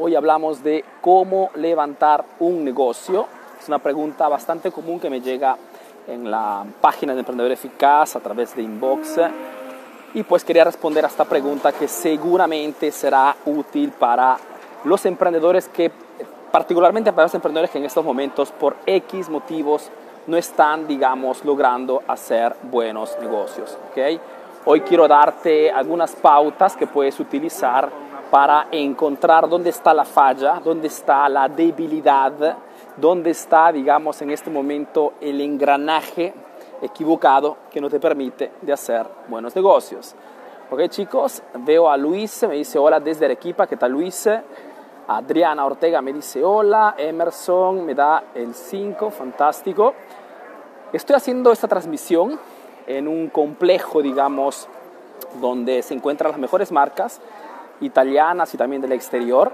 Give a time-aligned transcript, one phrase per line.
[0.00, 3.26] Hoy hablamos de cómo levantar un negocio.
[3.60, 5.56] Es una pregunta bastante común que me llega
[6.06, 9.16] en la página de Emprendedor Eficaz a través de inbox.
[10.14, 14.36] Y pues quería responder a esta pregunta que seguramente será útil para
[14.84, 15.90] los emprendedores que,
[16.52, 19.90] particularmente para los emprendedores que en estos momentos por X motivos
[20.28, 23.76] no están, digamos, logrando hacer buenos negocios.
[23.90, 24.20] ¿okay?
[24.64, 27.90] Hoy quiero darte algunas pautas que puedes utilizar
[28.30, 32.56] para encontrar dónde está la falla, dónde está la debilidad,
[32.96, 36.34] dónde está, digamos, en este momento el engranaje
[36.82, 40.14] equivocado que no te permite de hacer buenos negocios.
[40.70, 44.28] Ok chicos, veo a Luis, me dice hola desde Arequipa, ¿qué tal Luis?
[45.08, 49.94] Adriana Ortega me dice hola, Emerson me da el 5, fantástico.
[50.92, 52.38] Estoy haciendo esta transmisión
[52.86, 54.68] en un complejo, digamos,
[55.40, 57.20] donde se encuentran las mejores marcas
[57.80, 59.52] italianas y también del exterior,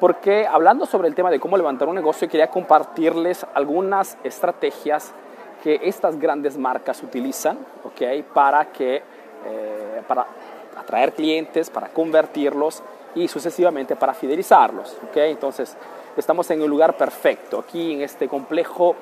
[0.00, 5.12] porque hablando sobre el tema de cómo levantar un negocio, quería compartirles algunas estrategias
[5.62, 8.22] que estas grandes marcas utilizan ¿okay?
[8.22, 10.26] para, que, eh, para
[10.76, 12.82] atraer clientes, para convertirlos
[13.14, 14.96] y sucesivamente para fidelizarlos.
[15.08, 15.30] ¿okay?
[15.32, 15.76] Entonces,
[16.16, 17.58] estamos en el lugar perfecto.
[17.58, 18.96] Aquí en este complejo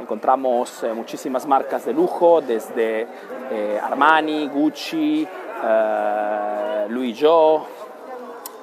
[0.00, 3.06] encontramos eh, muchísimas marcas de lujo, desde
[3.52, 5.26] eh, Armani, Gucci,
[6.88, 7.62] Louis Vuitton,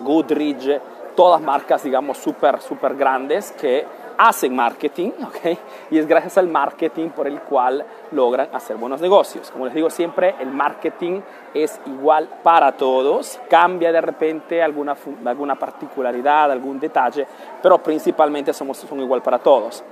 [0.03, 0.79] Goodrich,
[1.15, 3.85] todas marcas, digamos, súper, súper grandes que
[4.17, 5.57] hacen marketing, ¿ok?
[5.91, 9.49] Y es gracias al marketing por el cual logran hacer buenos negocios.
[9.51, 11.21] Como les digo siempre, el marketing
[11.53, 17.25] es igual para todos, cambia de repente alguna, alguna particularidad, algún detalle,
[17.61, 19.83] pero principalmente somos, son igual para todos.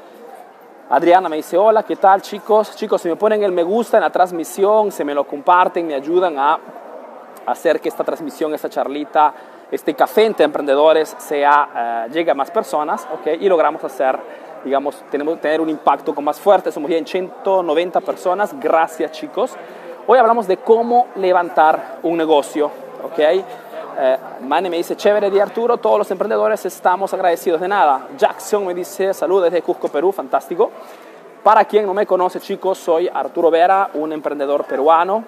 [0.91, 2.75] Adriana me dice, hola, ¿qué tal chicos?
[2.75, 5.93] Chicos, si me ponen el me gusta en la transmisión, se me lo comparten, me
[5.93, 6.57] ayudan a
[7.45, 9.33] hacer que esta transmisión, esta charlita,
[9.71, 13.37] este café entre emprendedores sea, uh, llegue a más personas ¿okay?
[13.39, 14.17] y logramos hacer,
[14.63, 16.71] digamos, tenemos tener un impacto con más fuerte.
[16.71, 18.59] Somos ya en 190 personas.
[18.59, 19.55] Gracias, chicos.
[20.07, 22.71] Hoy hablamos de cómo levantar un negocio.
[23.03, 23.19] ¿ok?
[24.41, 28.07] Uh, me dice, chévere de Arturo, todos los emprendedores estamos agradecidos de nada.
[28.17, 30.71] Jackson me dice, salud desde Cusco, Perú, fantástico.
[31.43, 35.23] Para quien no me conoce, chicos, soy Arturo Vera, un emprendedor peruano,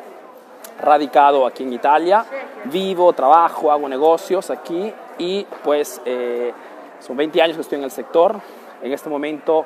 [0.82, 2.26] radicado aquí en Italia,
[2.66, 6.52] vivo, trabajo, hago negocios aquí y pues eh,
[7.00, 8.36] son 20 años que estoy en el sector.
[8.82, 9.66] En este momento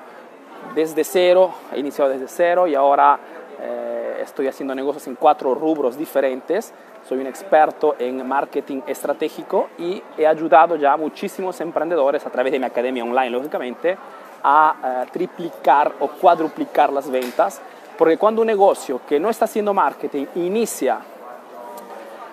[0.73, 3.19] desde cero, he iniciado desde cero y ahora
[3.61, 6.73] eh, estoy haciendo negocios en cuatro rubros diferentes.
[7.07, 12.51] Soy un experto en marketing estratégico y he ayudado ya a muchísimos emprendedores a través
[12.51, 13.97] de mi academia online, lógicamente,
[14.43, 17.61] a uh, triplicar o cuadruplicar las ventas
[17.97, 20.99] porque cuando un negocio que no está haciendo marketing inicia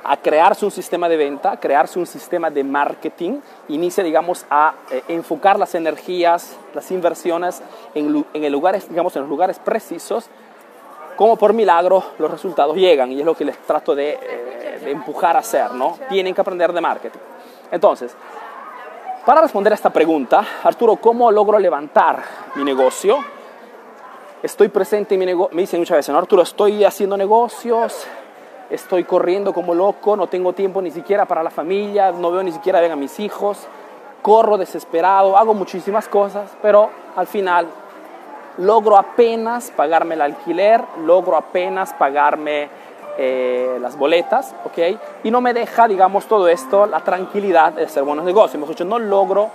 [0.05, 5.03] a crearse un sistema de venta, crearse un sistema de marketing, inicia, digamos, a eh,
[5.09, 7.63] enfocar las energías, las inversiones
[7.95, 10.29] en, en, el lugares, digamos, en los lugares precisos,
[11.17, 14.91] como por milagro los resultados llegan y es lo que les trato de, eh, de
[14.91, 15.99] empujar a hacer, ¿no?
[16.09, 17.21] Tienen que aprender de marketing.
[17.71, 18.17] Entonces,
[19.25, 22.23] para responder a esta pregunta, Arturo, ¿cómo logro levantar
[22.57, 23.19] mi negocio?
[24.43, 28.07] Estoy presente en mi negocio, me dicen muchas veces, no, Arturo, estoy haciendo negocios,
[28.71, 32.53] estoy corriendo como loco, no tengo tiempo ni siquiera para la familia, no veo ni
[32.53, 33.59] siquiera a mis hijos,
[34.21, 37.67] corro desesperado, hago muchísimas cosas, pero al final
[38.59, 42.69] logro apenas pagarme el alquiler, logro apenas pagarme
[43.19, 44.79] eh, las boletas, ¿ok?
[45.25, 48.55] Y no me deja, digamos, todo esto, la tranquilidad de hacer buenos negocios.
[48.55, 49.51] Hemos dicho, no logro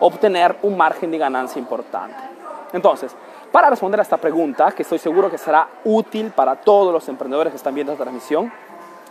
[0.00, 2.16] obtener un margen de ganancia importante.
[2.72, 3.14] Entonces,
[3.52, 7.52] para responder a esta pregunta, que estoy seguro que será útil para todos los emprendedores
[7.52, 8.50] que están viendo esta transmisión,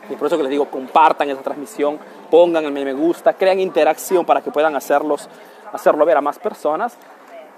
[0.10, 2.00] y por eso que les digo, compartan esta transmisión,
[2.32, 5.30] pongan el me gusta, crean interacción para que puedan hacerlos,
[5.72, 6.98] hacerlo ver a más personas.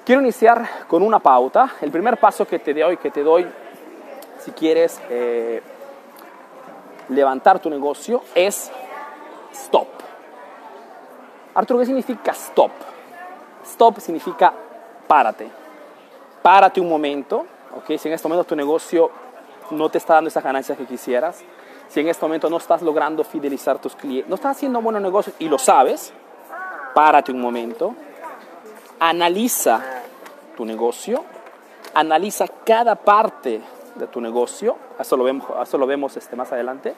[0.05, 1.71] Quiero iniciar con una pauta.
[1.79, 3.47] El primer paso que te doy, que te doy
[4.39, 5.63] si quieres eh,
[7.07, 8.69] levantar tu negocio, es
[9.53, 9.87] stop.
[11.55, 12.71] Arturo, ¿qué significa stop?
[13.63, 14.51] Stop significa
[15.07, 15.62] párate
[16.43, 17.97] párate un momento, ¿ok?
[17.97, 19.09] Si en este momento tu negocio
[19.71, 21.43] no te está dando esas ganancias que quisieras,
[21.87, 25.35] si en este momento no estás logrando fidelizar tus clientes, no estás haciendo buenos negocios
[25.39, 26.13] y lo sabes,
[26.93, 27.95] párate un momento,
[28.99, 29.81] analiza
[30.55, 31.23] tu negocio,
[31.93, 33.61] analiza cada parte
[33.95, 36.93] de tu negocio, eso lo vemos, eso vemos este, más adelante,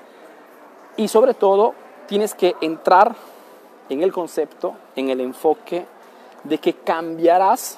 [0.98, 1.76] y sobre todo
[2.08, 3.16] tienes que entrar
[3.90, 5.86] en el concepto, en el enfoque
[6.44, 7.78] de que cambiarás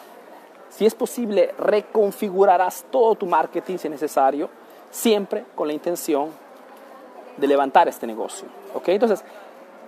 [0.70, 4.50] si es posible, reconfigurarás todo tu marketing si es necesario,
[4.90, 6.30] siempre con la intención
[7.38, 8.48] de levantar este negocio.
[8.74, 8.90] ¿ok?
[8.90, 9.24] Entonces,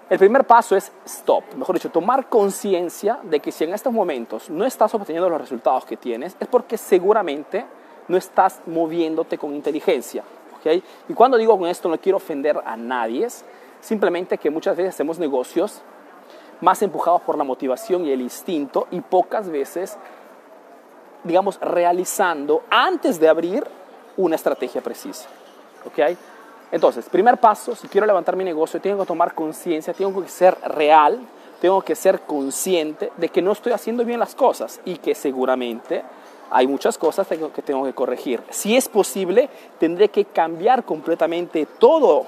[0.09, 4.49] El primer paso es stop, mejor dicho, tomar conciencia de que si en estos momentos
[4.49, 7.63] no estás obteniendo los resultados que tienes, es porque seguramente
[8.07, 10.23] no estás moviéndote con inteligencia.
[10.57, 10.83] ¿okay?
[11.07, 13.27] Y cuando digo con esto no quiero ofender a nadie,
[13.81, 15.83] simplemente que muchas veces hacemos negocios
[16.59, 19.95] más empujados por la motivación y el instinto y pocas veces,
[21.23, 23.65] digamos, realizando antes de abrir
[24.17, 25.27] una estrategia precisa.
[25.85, 26.17] ¿okay?
[26.71, 30.57] Entonces, primer paso, si quiero levantar mi negocio, tengo que tomar conciencia, tengo que ser
[30.65, 31.19] real,
[31.59, 36.03] tengo que ser consciente de que no estoy haciendo bien las cosas y que seguramente
[36.51, 38.41] hay muchas cosas que tengo que corregir.
[38.49, 39.49] Si es posible,
[39.79, 42.25] tendré que cambiar completamente todo,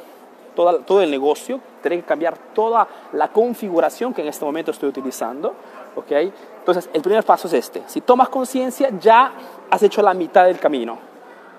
[0.55, 4.89] todo, todo el negocio, tendré que cambiar toda la configuración que en este momento estoy
[4.89, 5.53] utilizando.
[5.95, 6.33] ¿okay?
[6.59, 7.83] Entonces, el primer paso es este.
[7.87, 9.33] Si tomas conciencia, ya
[9.69, 10.97] has hecho la mitad del camino.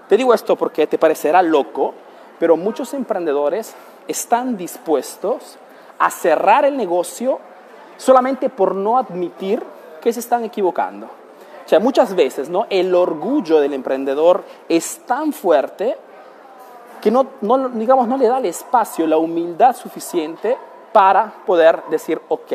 [0.09, 1.95] Te digo esto porque te parecerá loco,
[2.39, 3.75] pero muchos emprendedores
[4.09, 5.59] están dispuestos
[5.99, 7.39] a cerrar el negocio
[7.97, 9.63] solamente por no admitir
[10.01, 11.07] que se están equivocando.
[11.65, 12.67] O sea, muchas veces ¿no?
[12.69, 15.97] el orgullo del emprendedor es tan fuerte
[17.03, 17.27] que no,
[17.75, 20.57] digamos, no le da el espacio, la humildad suficiente
[20.93, 22.53] para poder decir, ok,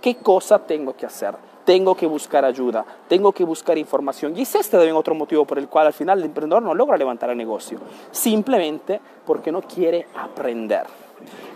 [0.00, 1.36] ¿qué cosa tengo que hacer?
[1.64, 4.36] Tengo que buscar ayuda, tengo que buscar información.
[4.36, 6.96] Y es este también otro motivo por el cual al final el emprendedor no logra
[6.96, 7.78] levantar el negocio,
[8.10, 10.86] simplemente porque no quiere aprender.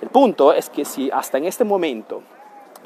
[0.00, 2.22] El punto es que si hasta en este momento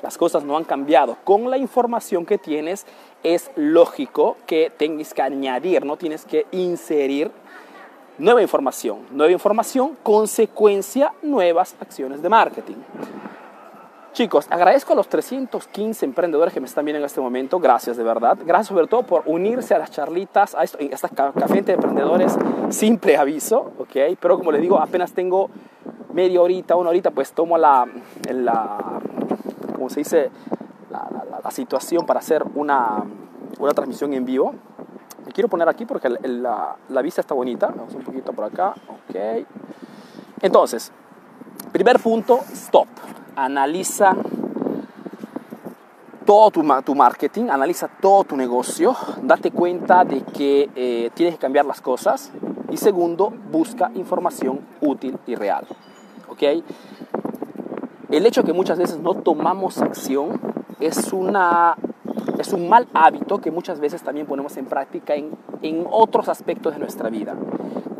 [0.00, 2.86] las cosas no han cambiado con la información que tienes,
[3.22, 7.30] es lógico que tengas que añadir, no tienes que inserir
[8.18, 9.00] nueva información.
[9.10, 12.76] Nueva información, consecuencia, nuevas acciones de marketing.
[14.12, 17.58] Chicos, agradezco a los 315 emprendedores que me están viendo en este momento.
[17.58, 18.36] Gracias, de verdad.
[18.44, 22.36] Gracias sobre todo por unirse a las charlitas, a, esto, a esta café de emprendedores
[22.68, 24.16] sin preaviso, ¿ok?
[24.20, 25.48] Pero como les digo, apenas tengo
[26.12, 27.88] media horita, una horita, pues tomo la,
[28.28, 29.00] la
[29.74, 30.30] como se dice,
[30.90, 31.08] la,
[31.42, 33.04] la, situación para hacer una,
[33.58, 34.54] una, transmisión en vivo.
[35.26, 37.68] Me quiero poner aquí porque la, vista está bonita.
[37.68, 38.74] Vamos un poquito por acá.
[38.88, 39.46] Ok.
[40.40, 40.92] Entonces,
[41.72, 42.88] primer punto, stop.
[43.36, 44.14] Analiza
[46.26, 51.40] todo tu, tu, marketing, analiza todo tu negocio, date cuenta de que eh, tienes que
[51.40, 52.30] cambiar las cosas
[52.70, 55.66] y segundo, busca información útil y real.
[56.28, 56.42] ¿ok?
[58.10, 60.40] El hecho que muchas veces no tomamos acción
[60.80, 61.76] es, una,
[62.38, 65.30] es un mal hábito que muchas veces también ponemos en práctica en,
[65.62, 67.34] en otros aspectos de nuestra vida.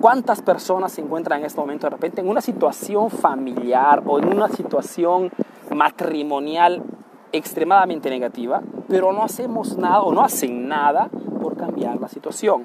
[0.00, 4.28] ¿Cuántas personas se encuentran en este momento de repente en una situación familiar o en
[4.28, 5.30] una situación
[5.74, 6.82] matrimonial
[7.30, 11.08] extremadamente negativa, pero no hacemos nada o no hacen nada
[11.40, 12.64] por cambiar la situación?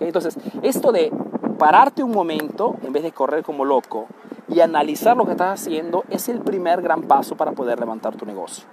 [0.00, 1.12] Entonces, esto de
[1.58, 4.06] pararte un momento en vez de correr como loco
[4.48, 8.24] y analizar lo que estás haciendo es el primer gran paso para poder levantar tu
[8.24, 8.64] negocio.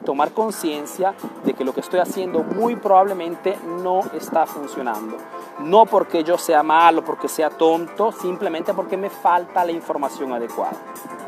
[0.00, 5.16] Tomar conciencia de que lo que estoy haciendo muy probablemente no está funcionando.
[5.60, 10.76] No porque yo sea malo, porque sea tonto, simplemente porque me falta la información adecuada.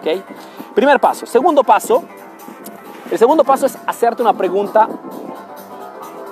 [0.00, 0.22] ¿okay?
[0.74, 1.26] Primer paso.
[1.26, 2.02] Segundo paso.
[3.10, 4.88] El segundo paso es hacerte una pregunta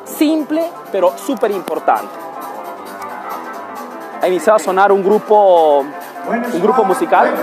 [0.05, 2.15] simple pero súper importante.
[4.21, 5.85] Ha iniciado a sonar un grupo
[6.29, 7.35] un grupo musical.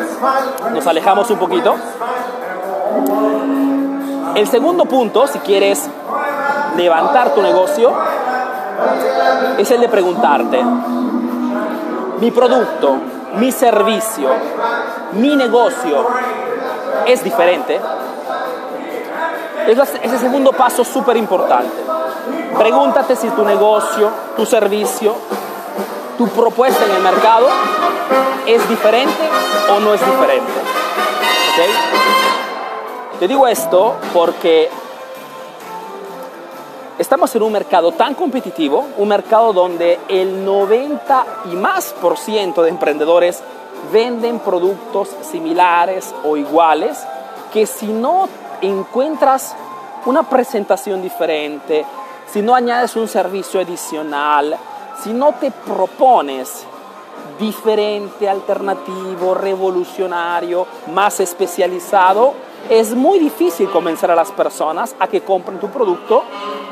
[0.74, 1.75] Nos alejamos un poquito.
[4.39, 5.89] El segundo punto, si quieres
[6.77, 7.91] levantar tu negocio,
[9.58, 10.63] es el de preguntarte,
[12.22, 12.96] mi producto,
[13.36, 14.29] mi servicio,
[15.12, 16.08] mi negocio
[17.05, 17.81] es diferente.
[19.67, 21.75] Es ese segundo paso súper importante.
[22.58, 25.15] Pregúntate si tu negocio, tu servicio,
[26.17, 27.48] tu propuesta en el mercado
[28.46, 29.29] es diferente
[29.75, 30.53] o no es diferente.
[33.20, 34.70] Te digo esto porque
[36.98, 42.64] estamos en un mercado tan competitivo, un mercado donde el 90 y más por ciento
[42.64, 43.44] de emprendedores
[43.92, 47.06] venden productos similares o iguales,
[47.52, 48.30] que si no
[48.62, 49.54] encuentras
[50.06, 51.86] una presentación diferente,
[52.32, 54.56] si no añades un servicio adicional,
[55.04, 56.64] si no te propones
[57.38, 65.60] diferente, alternativo, revolucionario, más especializado, es muy difícil convencer a las personas a que compren
[65.60, 66.24] tu producto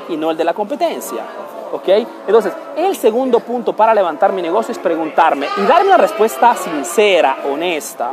[0.09, 1.23] y no el de la competencia.
[1.71, 1.87] ¿Ok?
[2.27, 7.39] Entonces, el segundo punto para levantar mi negocio es preguntarme y darme una respuesta sincera,
[7.51, 8.11] honesta.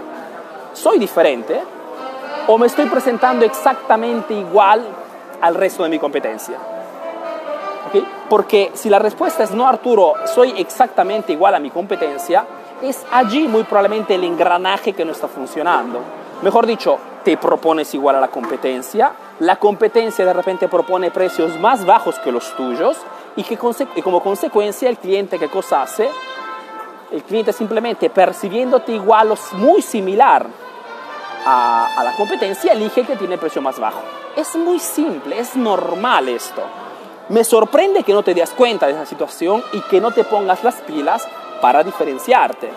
[0.72, 1.60] ¿Soy diferente?
[2.48, 4.84] ¿O me estoy presentando exactamente igual
[5.40, 6.58] al resto de mi competencia?
[8.28, 12.44] Porque si la respuesta es no, Arturo, soy exactamente igual a mi competencia,
[12.82, 16.00] es allí muy probablemente el engranaje que no está funcionando.
[16.42, 21.84] Mejor dicho, te propones igual a la competencia, la competencia de repente propone precios más
[21.84, 22.96] bajos que los tuyos
[23.36, 23.58] y que
[23.96, 26.10] y como consecuencia el cliente qué cosa hace?
[27.10, 30.46] El cliente simplemente percibiéndote igual o muy similar
[31.46, 34.00] a, a la competencia elige que tiene el precio más bajo.
[34.36, 36.62] Es muy simple, es normal esto.
[37.30, 40.62] Me sorprende que no te des cuenta de esa situación y que no te pongas
[40.62, 41.26] las pilas
[41.60, 42.68] para diferenciarte.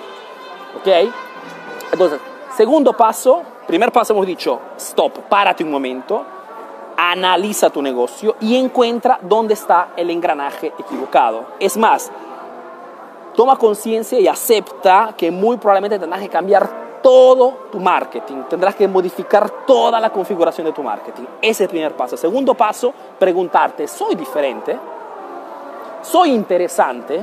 [0.80, 0.88] ¿Ok?
[1.92, 2.20] Entonces,
[2.56, 6.26] segundo paso, primer paso hemos dicho, stop, párate un momento,
[6.96, 11.46] analiza tu negocio y encuentra dónde está el engranaje equivocado.
[11.60, 12.10] Es más,
[13.36, 18.88] toma conciencia y acepta que muy probablemente tendrás que cambiar todo tu marketing, tendrás que
[18.88, 21.24] modificar toda la configuración de tu marketing.
[21.42, 22.18] Ese es el primer paso.
[22.18, 24.78] Segundo paso, preguntarte, ¿soy diferente?
[26.02, 27.22] ¿Soy interesante?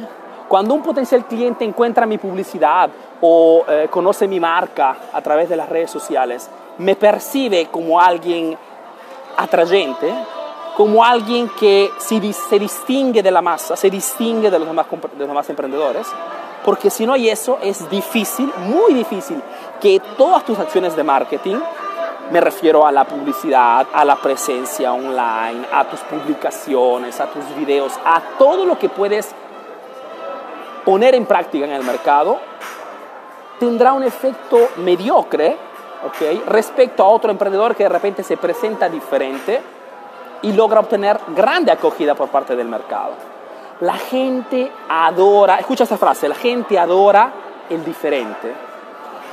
[0.48, 2.90] Cuando un potencial cliente encuentra mi publicidad
[3.26, 8.57] eh, conoce mi marca a través de las redes sociales, me percibe como alguien
[9.37, 10.12] atrayente,
[10.76, 15.28] como alguien que se, distingue de la masa, se distingue de los demás, de los
[15.28, 16.07] demás emprendedores,
[16.64, 19.40] porque si no hay eso, es difícil, muy difícil,
[19.81, 21.57] que todas tus acciones de marketing,
[22.31, 27.93] me refiero a la publicidad, a la presencia online, a tus publicaciones, a tus videos,
[28.04, 29.35] a todo lo que puedes
[30.85, 32.38] poner en práctica en el mercado,
[33.58, 35.56] tendrá un efecto mediocre
[36.06, 36.42] ¿okay?
[36.46, 39.61] respecto a otro emprendedor que de repente se presenta diferente
[40.42, 43.12] y logra obtener grande acogida por parte del mercado.
[43.80, 47.32] La gente adora, escucha esta frase, la gente adora
[47.70, 48.54] el diferente.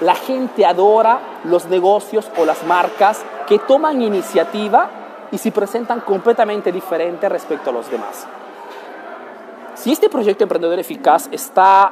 [0.01, 4.89] La gente adora los negocios o las marcas que toman iniciativa
[5.31, 8.25] y se presentan completamente diferente respecto a los demás.
[9.75, 11.91] Si este proyecto emprendedor eficaz está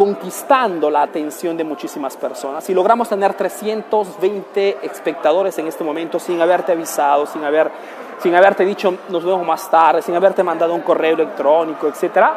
[0.00, 6.40] conquistando la atención de muchísimas personas, si logramos tener 320 espectadores en este momento sin
[6.40, 7.70] haberte avisado, sin haber
[8.16, 12.28] sin haberte dicho nos vemos más tarde, sin haberte mandado un correo electrónico, etc.,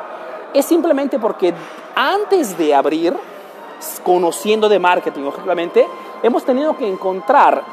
[0.53, 1.53] es simplemente porque
[1.95, 3.15] antes de abrir,
[4.03, 5.87] conociendo de marketing, lógicamente,
[6.21, 7.63] hemos tenido que encontrar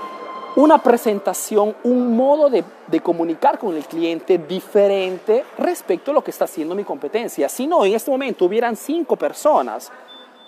[0.57, 6.31] una presentación, un modo de, de, comunicar con el cliente diferente respecto a lo que
[6.31, 7.49] está haciendo mi competencia.
[7.49, 9.93] Si no, en este momento hubieran cinco personas,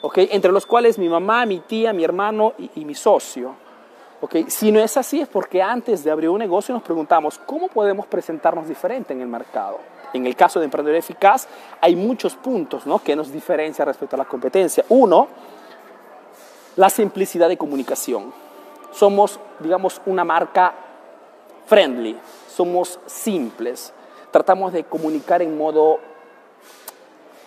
[0.03, 0.29] ¿okay?
[0.33, 3.55] entre los cuales mi mamá, mi tía, mi hermano y, mi socio.
[4.21, 4.45] Okay.
[4.49, 8.07] Si no es así es porque antes de abrir un negocio nos preguntamos cómo podemos
[8.07, 9.81] presentarnos diferente en el mercado.
[10.13, 11.49] En el caso de emprendedor eficaz
[11.81, 13.01] hay muchos puntos ¿no?
[13.01, 14.85] que nos diferencian respecto a la competencia.
[14.91, 15.27] Uno,
[16.77, 18.42] la simplicidad de comunicación.
[18.93, 20.75] Somos, digamos, una marca
[21.67, 22.17] friendly,
[22.49, 23.93] somos simples,
[24.31, 25.99] tratamos de comunicar en modo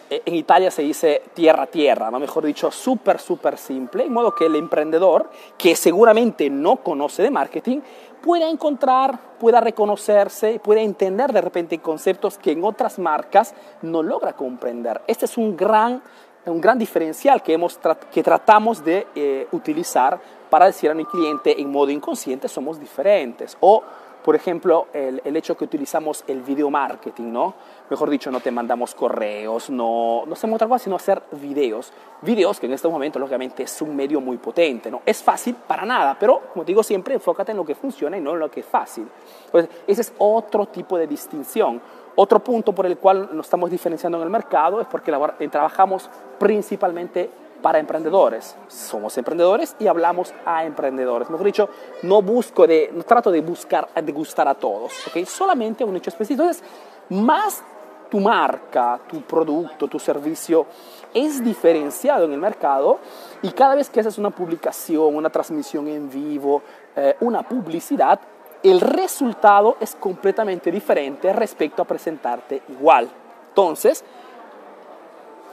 [0.08, 2.20] eh, en Italia se dice tierra a tierra, ¿no?
[2.20, 7.32] mejor dicho, súper, súper simple, en modo que el emprendedor, que seguramente no conoce de
[7.32, 7.80] marketing,
[8.22, 14.34] pueda encontrar, pueda reconocerse, pueda entender de repente conceptos que en otras marcas no logra
[14.34, 15.02] comprender.
[15.08, 16.04] Este es un gran,
[16.46, 17.80] un gran diferencial que, hemos
[18.12, 23.58] que tratamos de eh, utilizar para decir a mi cliente en modo inconsciente somos diferentes.
[23.60, 23.84] O
[24.26, 27.54] por ejemplo, el, el, hecho que utilizamos el video marketing, ¿no?
[27.92, 31.94] Mejor dicho, no te mandamos correos, no, no hacemos otra cosa sino hacer videos.
[32.24, 35.04] Videos que en este momento, lógicamente, es un medio muy potente, ¿no?
[35.06, 38.34] Es fácil para nada, pero, como digo siempre, enfócate en lo que funciona y no
[38.34, 39.08] en lo que es fácil.
[39.46, 41.80] Entonces, ese es otro tipo de distinción.
[42.16, 45.12] Otro punto por el cual nos estamos diferenciando en el mercado es porque
[45.52, 46.10] trabajamos
[46.40, 47.30] principalmente
[47.66, 48.56] para emprendedores.
[48.68, 51.32] Somos emprendedores y hablamos a emprendedores.
[51.32, 51.70] Mejor dicho,
[52.04, 55.26] no busco de, no trato de buscar, de gustar a todos, ¿ok?
[55.26, 56.44] Solamente a un hecho específico.
[56.44, 56.64] Entonces,
[57.10, 57.64] más
[58.08, 60.68] tu marca, tu producto, tu servicio
[61.12, 63.00] es diferenciado en el mercado
[63.42, 66.62] y cada vez que haces una publicación, una transmisión en vivo,
[66.96, 68.20] eh, una publicidad,
[68.62, 73.10] el resultado es completamente diferente respecto a presentarte igual.
[73.48, 74.04] Entonces,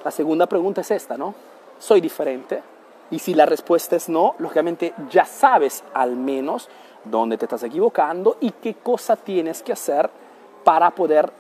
[0.04, 1.51] la segunda pregunta es esta, ¿no?
[1.82, 2.62] Soy diferente?
[3.10, 6.68] Y si la respuesta es no, lógicamente ya sabes al menos
[7.04, 10.08] dónde te estás equivocando y qué cosa tienes que hacer
[10.62, 11.32] para poder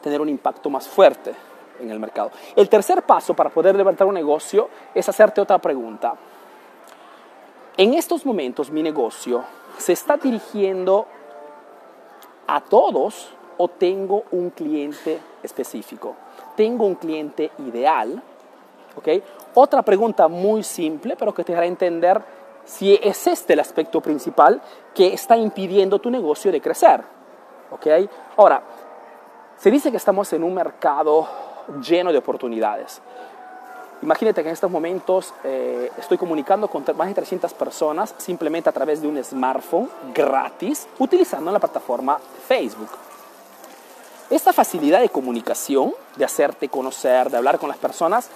[0.00, 1.34] tener un impacto más fuerte
[1.78, 2.30] en el mercado.
[2.56, 6.14] El tercer paso para poder levantar un negocio es hacerte otra pregunta.
[7.76, 9.44] En estos momentos mi negocio
[9.76, 11.06] se está dirigiendo
[12.46, 16.16] a todos o tengo un cliente específico.
[16.56, 18.22] Tengo un cliente ideal
[18.96, 19.22] ¿okay?
[19.54, 22.22] Otra pregunta muy simple, pero que te hará entender
[22.64, 24.60] si es este el aspecto principal
[24.94, 27.02] que está impidiendo tu negocio de crecer.
[27.70, 28.08] ¿okay?
[28.36, 28.62] Ahora,
[29.56, 31.28] se dice que estamos en un mercado
[31.80, 33.00] lleno de oportunidades.
[34.02, 38.72] Imagínate que en estos momentos eh, estoy comunicando con más de 300 personas simplemente a
[38.72, 42.18] través de un smartphone gratis utilizando la plataforma
[42.48, 42.88] Facebook.
[44.28, 48.28] Esta facilidad de comunicación, de hacerte conocer, de hablar con las personas,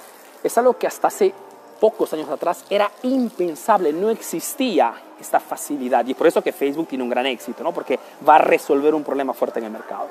[0.42, 1.32] es algo que hasta hace
[1.80, 6.06] pocos años atrás era impensable, no existía esta facilidad.
[6.06, 7.72] Y por eso que Facebook tiene un gran éxito, ¿no?
[7.72, 10.06] porque va a resolver un problema fuerte en el mercado.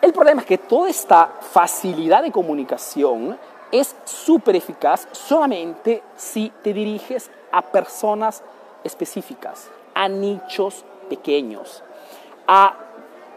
[0.00, 3.38] El problema es que toda esta facilidad de comunicación
[3.70, 8.42] es súper eficaz solamente si te diriges a personas
[8.84, 11.82] específicas, a nichos pequeños,
[12.46, 12.74] a,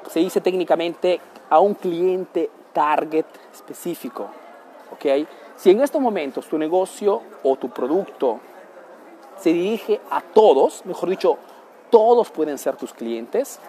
[0.09, 4.27] se dice técnicamente, a un cliente target específico.
[4.91, 5.27] ¿ok?
[5.55, 8.39] Si en estos momentos tu negocio o tu producto
[9.37, 11.37] se dirige a todos, mejor dicho,
[11.89, 13.59] todos pueden ser tus clientes,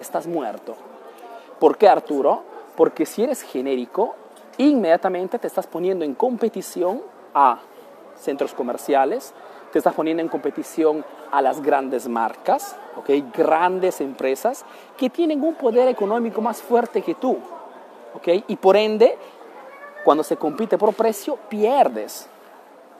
[0.00, 0.76] estás muerto.
[1.58, 2.42] ¿Por qué, Arturo?
[2.76, 4.14] Porque si eres genérico,
[4.58, 7.02] inmediatamente te estás poniendo en competición
[7.34, 7.60] a
[8.16, 9.34] centros comerciales,
[9.72, 13.24] te estás poniendo en competición a las grandes marcas, ¿okay?
[13.34, 14.64] grandes empresas
[14.96, 17.38] que tienen un poder económico más fuerte que tú.
[18.14, 18.44] ¿okay?
[18.48, 19.16] Y por ende,
[20.04, 22.28] cuando se compite por precio, pierdes.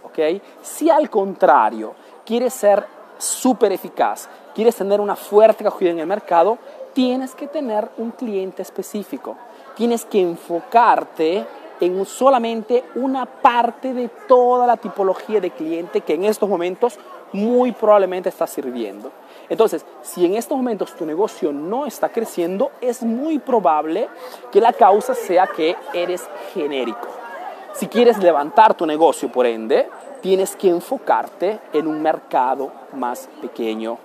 [0.04, 0.40] ¿okay?
[0.62, 2.86] Si al contrario quieres ser
[3.18, 6.58] súper eficaz, quieres tener una fuerte acogida en el mercado,
[6.92, 9.36] tienes que tener un cliente específico.
[9.76, 11.46] Tienes que enfocarte
[11.80, 16.98] en solamente una parte de toda la tipología de cliente que en estos momentos
[17.32, 19.12] muy probablemente está sirviendo.
[19.48, 24.08] Entonces, si en estos momentos tu negocio no está creciendo, es muy probable
[24.52, 27.08] que la causa sea que eres genérico.
[27.72, 29.88] Si quieres levantar tu negocio, por ende,
[30.20, 33.98] tienes que enfocarte en un mercado más pequeño.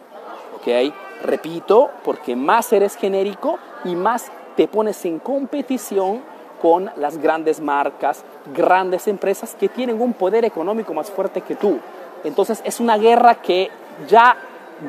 [0.56, 0.94] ¿Ok?
[1.24, 6.22] Repito, porque más eres genérico y más te pones en competición
[6.62, 8.24] con las grandes marcas,
[8.56, 11.80] grandes empresas que tienen un poder económico más fuerte que tú.
[12.24, 13.70] Entonces es una guerra que
[14.08, 14.38] ya,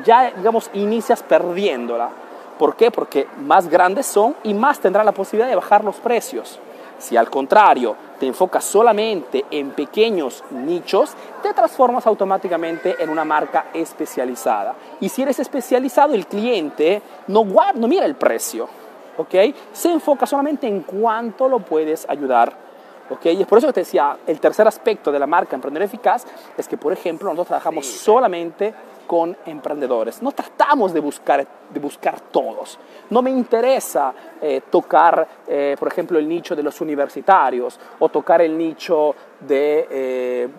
[0.03, 2.09] ya digamos, inicias perdiéndola.
[2.57, 2.91] ¿Por qué?
[2.91, 6.59] Porque más grandes son y más tendrán la posibilidad de bajar los precios.
[6.97, 13.65] Si al contrario te enfocas solamente en pequeños nichos, te transformas automáticamente en una marca
[13.73, 14.75] especializada.
[15.01, 18.69] Y si eres especializado, el cliente no, guarda, no mira el precio,
[19.17, 19.35] ¿ok?
[19.73, 22.65] Se enfoca solamente en cuánto lo puedes ayudar.
[23.09, 23.25] ¿ok?
[23.25, 26.25] Y es por eso que te decía, el tercer aspecto de la marca Emprendedor Eficaz
[26.57, 28.73] es que, por ejemplo, nosotros trabajamos solamente
[29.05, 30.21] con emprendedores.
[30.21, 32.79] No tratamos de buscar, de buscar todos.
[33.09, 38.41] No me interesa eh, tocar, eh, por ejemplo, el nicho de los universitarios o tocar
[38.41, 40.49] el nicho de eh,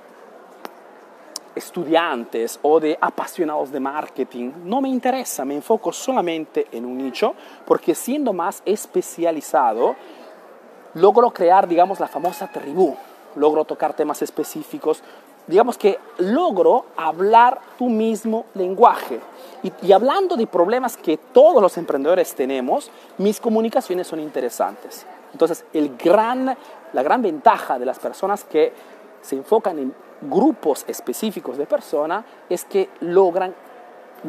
[1.54, 4.52] estudiantes o de apasionados de marketing.
[4.64, 9.96] No me interesa, me enfoco solamente en un nicho porque siendo más especializado,
[10.94, 12.94] logro crear, digamos, la famosa tribu.
[13.36, 15.02] Logro tocar temas específicos.
[15.46, 19.20] Digamos que logro hablar tu mismo lenguaje.
[19.62, 25.06] Y, hablando de problemas que todos los emprendedores tenemos, mis comunicaciones son interesantes.
[25.32, 26.56] Entonces, el gran,
[26.92, 28.72] la gran ventaja de las personas que
[29.22, 33.54] se enfocan en grupos específicos de personas es que logran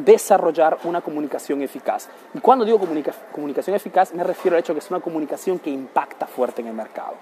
[0.04, 2.08] desarrollar una comunicación eficaz.
[2.34, 5.70] Y cuando digo comunicación eficaz, me refiero al hecho de que es una comunicación que
[5.70, 7.14] impacta fuerte en el mercado.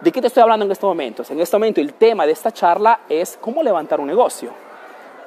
[0.00, 1.30] ¿De qué te estoy hablando en estos momentos?
[1.30, 4.50] En este momento el tema de esta charla es cómo levantar un negocio.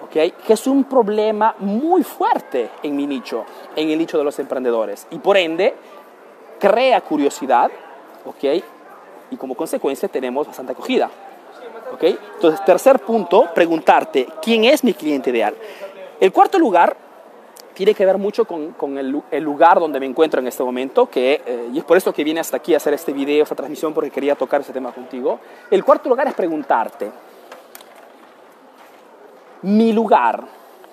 [0.04, 0.32] ¿okay?
[0.32, 5.08] Que es un problema muy fuerte en mi nicho, en el nicho de los emprendedores.
[5.12, 5.76] Y por ende,
[6.60, 7.72] crea curiosidad,
[8.26, 8.64] ¿okay?
[9.32, 11.10] Y como consecuencia tenemos bastante acogida.
[12.02, 15.56] Entonces, tercer punto, preguntarte, ¿quién es mi cliente ideal?
[16.20, 16.98] El cuarto lugar
[17.74, 21.70] tiene que ver mucho con, el, lugar donde me encuentro en este momento, que, eh,
[21.74, 24.12] y es por eso que vine hasta aquí a hacer este video, esta transmisión, porque
[24.12, 25.40] quería tocar ese tema contigo.
[25.72, 27.10] El cuarto lugar es preguntarte,
[29.62, 30.44] mi lugar,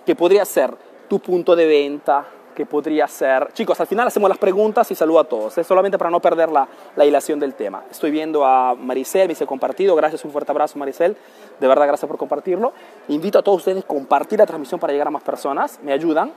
[0.05, 0.77] que podría ser
[1.09, 2.25] tu punto de venta,
[2.57, 3.53] que podría ser...
[3.53, 5.57] Chicos, al final hacemos las preguntas y saludo a todos.
[5.57, 6.67] Es solamente para no perder la,
[6.97, 7.85] la hilación del tema.
[7.89, 9.95] Estoy viendo a Maricel, me dice compartido.
[9.95, 11.17] Gracias, un fuerte abrazo, Maricel.
[11.61, 12.73] De verdad, gracias por compartirlo.
[13.07, 15.79] Invito a todos ustedes a compartir la transmisión para llegar a más personas.
[15.83, 16.33] Me ayudan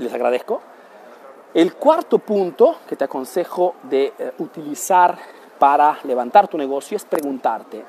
[0.00, 0.60] les agradezco.
[1.52, 5.16] El cuarto punto que te aconsejo de eh, utilizar
[5.58, 7.84] para levantar tu negocio es preguntarte,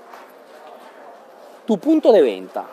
[1.65, 2.65] tu punto de venta.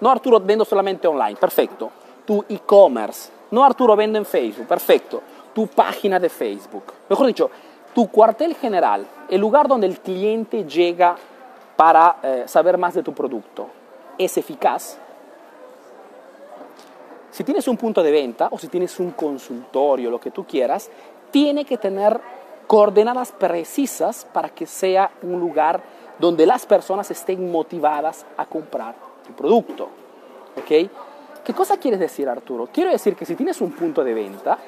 [0.00, 1.36] No, Arturo, vendo solamente online.
[1.36, 1.90] Perfecto.
[2.24, 5.22] Tu e-commerce no Arturo vende en Facebook, perfecto.
[5.54, 6.84] Tu página de Facebook.
[7.08, 7.50] Mejor dicho,
[7.94, 11.16] tu cuartel general, el lugar donde el cliente llega
[11.76, 13.68] para eh, saber más de tu producto,
[14.18, 14.98] es eficaz.
[17.30, 20.90] Si tienes un punto de venta o si tienes un consultorio, lo que tú quieras,
[21.30, 22.20] tiene que tener
[22.66, 25.80] coordenadas precisas para que sea un lugar
[26.18, 28.94] donde las personas estén motivadas a comprar
[29.26, 29.88] tu producto.
[30.56, 30.90] ¿Ok?
[31.48, 32.68] ¿Qué cosa quieres decir, Arturo?
[32.70, 34.58] Quiero decir que si tienes un punto de venta,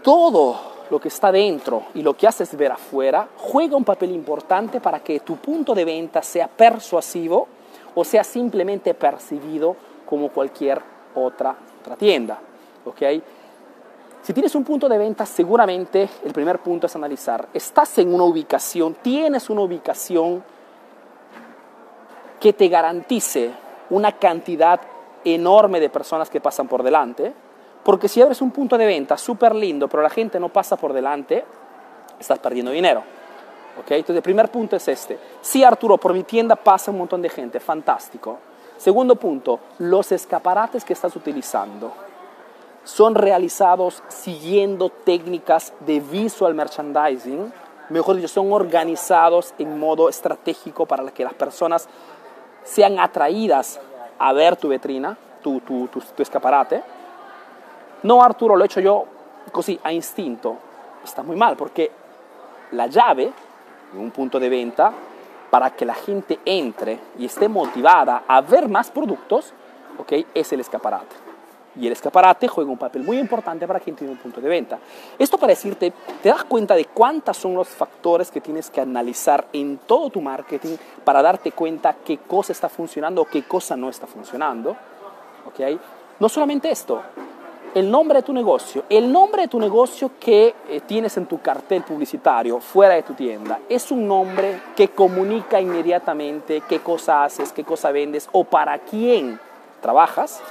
[0.00, 4.80] todo lo que está dentro y lo que haces ver afuera juega un papel importante
[4.80, 7.48] para que tu punto de venta sea persuasivo
[7.96, 9.74] o sea simplemente percibido
[10.06, 10.80] como cualquier
[11.16, 12.38] otra, otra tienda.
[12.84, 13.02] ¿ok?
[14.22, 18.22] Si tienes un punto de venta, seguramente el primer punto es analizar, estás en una
[18.22, 20.44] ubicación, tienes una ubicación
[22.38, 24.80] que te garantice una cantidad
[25.24, 27.32] enorme de personas que pasan por delante,
[27.84, 30.92] porque si abres un punto de venta súper lindo, pero la gente no pasa por
[30.92, 31.44] delante,
[32.18, 33.02] estás perdiendo dinero.
[33.78, 33.90] ¿ok?
[33.92, 35.18] Entonces el primer punto es este.
[35.40, 38.38] Sí, Arturo, por mi tienda pasa un montón de gente, fantástico.
[38.76, 41.92] Segundo punto, los escaparates que estás utilizando
[42.84, 47.52] son realizados siguiendo técnicas de visual merchandising,
[47.90, 51.88] mejor dicho, son organizados en modo estratégico para que las personas
[52.64, 53.80] sean atraídas
[54.18, 56.82] a ver tu vitrina, tu, tu, tu, escaparate.
[58.02, 59.04] No, Arturo, lo he hecho yo
[59.54, 60.56] así, a instinto.
[61.04, 61.90] Está muy mal, porque
[62.72, 63.32] la llave
[63.92, 64.92] de un punto de venta
[65.50, 69.54] para que la gente entre y esté motivada a ver más productos,
[69.98, 70.26] ¿okay?
[70.34, 71.27] es el escaparate
[71.78, 74.78] y el escaparate juega un papel muy importante para quien tiene un punto de venta.
[75.18, 79.46] Esto para decirte, te das cuenta de cuántos son los factores que tienes que analizar
[79.52, 83.88] en todo tu marketing para darte cuenta qué cosa está funcionando o qué cosa no
[83.88, 84.76] está funcionando.
[85.46, 85.78] ¿Okay?
[86.18, 87.00] No solamente esto,
[87.74, 88.84] el nombre de tu negocio.
[88.88, 93.14] El nombre de tu negocio que eh, tienes en tu cartel publicitario fuera de tu
[93.14, 98.78] tienda es un nombre que comunica inmediatamente qué cosa haces, qué cosa vendes o para
[98.78, 99.38] quién
[99.80, 100.42] trabajas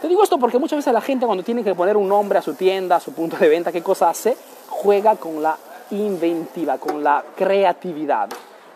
[0.00, 2.42] te digo esto porque muchas veces la gente cuando tiene que poner un nombre a
[2.42, 4.36] su tienda, a su punto de venta, qué cosa hace,
[4.68, 5.56] juega con la
[5.90, 8.28] inventiva, con la creatividad.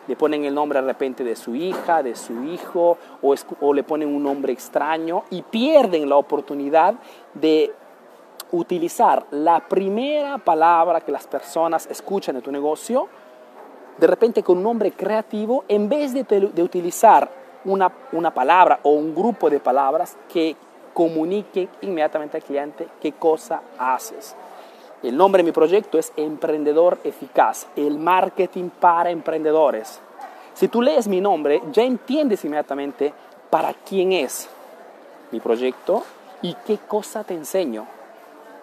[0.09, 3.85] Le ponen el nombre de repente de su hija, de su hijo, o, o le
[3.85, 6.95] ponen un nombre extraño y pierden la oportunidad
[7.35, 7.73] de
[8.51, 13.09] utilizar la primera palabra que las personas escuchan de tu negocio,
[13.97, 17.31] de repente con un nombre creativo, en vez de, de utilizar
[17.65, 20.57] una, una palabra o un grupo de palabras que
[20.93, 24.35] comunique inmediatamente al cliente qué cosa haces.
[25.03, 30.01] El nombre de mi proyecto es Emprendedor Eficaz, el marketing para emprendedores.
[30.55, 33.13] Si tú lees mi nombre, ya entiendes inmediatamente
[33.51, 34.49] para quién es
[35.33, 36.05] mi proyecto
[36.41, 37.87] y qué cosa te enseño.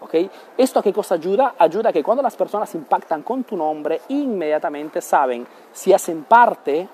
[0.02, 0.32] ¿Okay?
[0.58, 1.56] ¿Esto a qué cosa ayuda?
[1.58, 6.88] Ayuda a que cuando las personas impactan con tu nombre, inmediatamente saben si hacen parte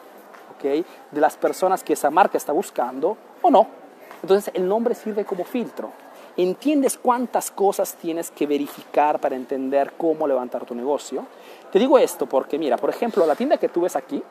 [0.56, 0.84] ¿okay?
[1.12, 3.85] de las personas que esa marca está buscando o no.
[4.25, 5.91] Entonces el nombre sirve como filtro.
[6.35, 11.27] ¿Entiendes cuántas cosas tienes que verificar para entender cómo levantar tu negocio?
[11.71, 14.23] Te digo esto porque, mira, por ejemplo, la tienda que tú ves aquí,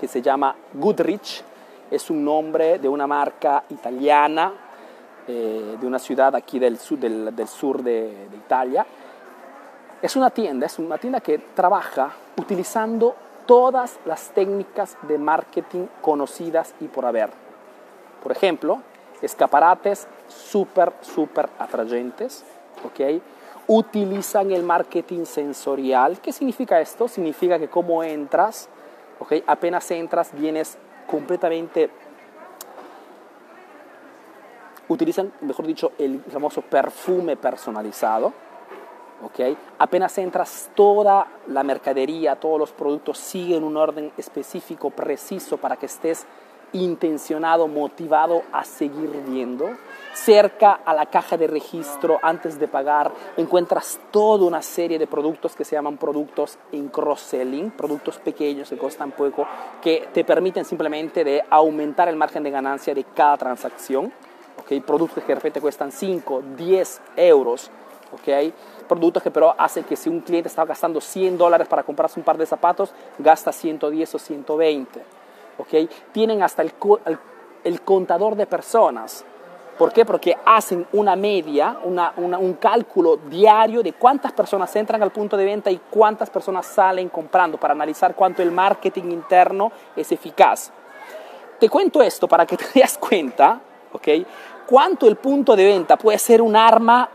[0.00, 1.44] que se llama Goodrich,
[1.90, 4.50] es un nombre de una marca italiana,
[5.28, 8.86] eh, de una ciudad aquí del sur, de Italia.
[10.00, 16.74] Es una tienda, es una tienda que trabaja utilizando todas las técnicas de marketing conocidas
[16.80, 17.28] y por haber.
[18.22, 18.80] Por ejemplo,
[19.22, 22.44] escaparates súper, súper atrayentes,
[22.84, 23.22] ¿ok?
[23.68, 26.20] Utilizan el marketing sensorial.
[26.20, 27.08] ¿Qué significa esto?
[27.08, 28.68] Significa que como entras,
[29.20, 29.34] ¿ok?
[29.46, 31.90] Apenas entras, vienes completamente...
[34.88, 38.32] Utilizan, mejor dicho, el famoso perfume personalizado,
[39.22, 39.56] ¿ok?
[39.78, 45.86] Apenas entras, toda la mercadería, todos los productos siguen un orden específico, preciso, para que
[45.86, 46.26] estés
[46.72, 49.70] intencionado, motivado a seguir viendo.
[50.14, 55.56] Cerca a la caja de registro, antes de pagar, encuentras toda una serie de productos
[55.56, 59.46] que se llaman productos en cross-selling, productos pequeños que costan poco,
[59.80, 64.12] que te permiten simplemente de aumentar el margen de ganancia de cada transacción.
[64.60, 64.80] ¿okay?
[64.80, 67.70] Productos que de repente cuestan 5, 10 euros.
[68.12, 68.52] ¿okay?
[68.86, 72.24] Productos que pero hacen que si un cliente estaba gastando 100 dólares para comprarse un
[72.24, 75.21] par de zapatos, gasta 110 o 120
[76.12, 79.24] tienen hasta el, contador de personas.
[79.78, 80.04] ¿Por qué?
[80.04, 85.70] Porque hacen una media, un cálculo diario de cuántas personas entran al punto de venta
[85.70, 90.72] y cuántas personas salen comprando para analizar cuánto el marketing interno es eficaz.
[91.58, 93.60] Te cuento esto para que te des cuenta,
[93.92, 94.08] ¿ok?
[94.66, 97.08] Cuánto el punto de venta puede ser un arma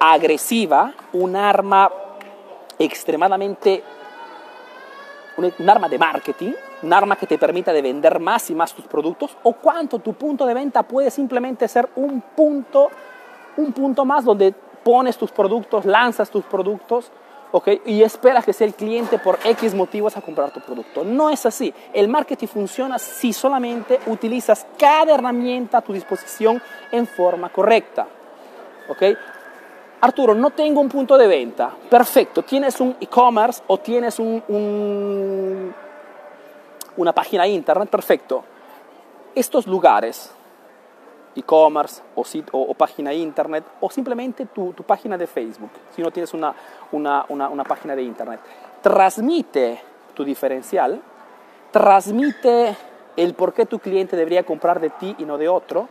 [0.00, 1.90] agresiva, un arma
[2.78, 3.84] extremadamente,
[5.36, 8.86] un arma de marketing, un arma que te permita de vender más y más tus
[8.86, 12.90] productos o cuánto tu punto de venta puede simplemente ser un punto,
[13.56, 17.10] un punto más donde pones tus productos, lanzas tus productos,
[17.52, 17.68] ¿ok?
[17.86, 21.04] Y esperas que sea el cliente por X motivos a comprar tu producto.
[21.04, 21.72] No es así.
[21.92, 26.62] El marketing funciona si solamente utilizas cada herramienta a tu disposición
[26.92, 28.06] en forma correcta,
[28.88, 29.02] ¿ok?
[30.02, 31.70] Arturo, no tengo un punto de venta.
[31.90, 35.74] Perfecto, tienes un e-commerce o tienes un,
[36.96, 38.42] una página internet, perfecto.
[39.34, 40.32] Estos lugares,
[41.36, 46.54] e-commerce o, o, página internet o simplemente tu, página de Facebook, si no tienes una,
[47.68, 48.40] página de internet,
[48.82, 49.80] transmite
[50.14, 51.00] tu diferencial,
[51.70, 52.76] transmite
[53.16, 55.88] el por qué tu cliente debería comprar de ti y no de otro,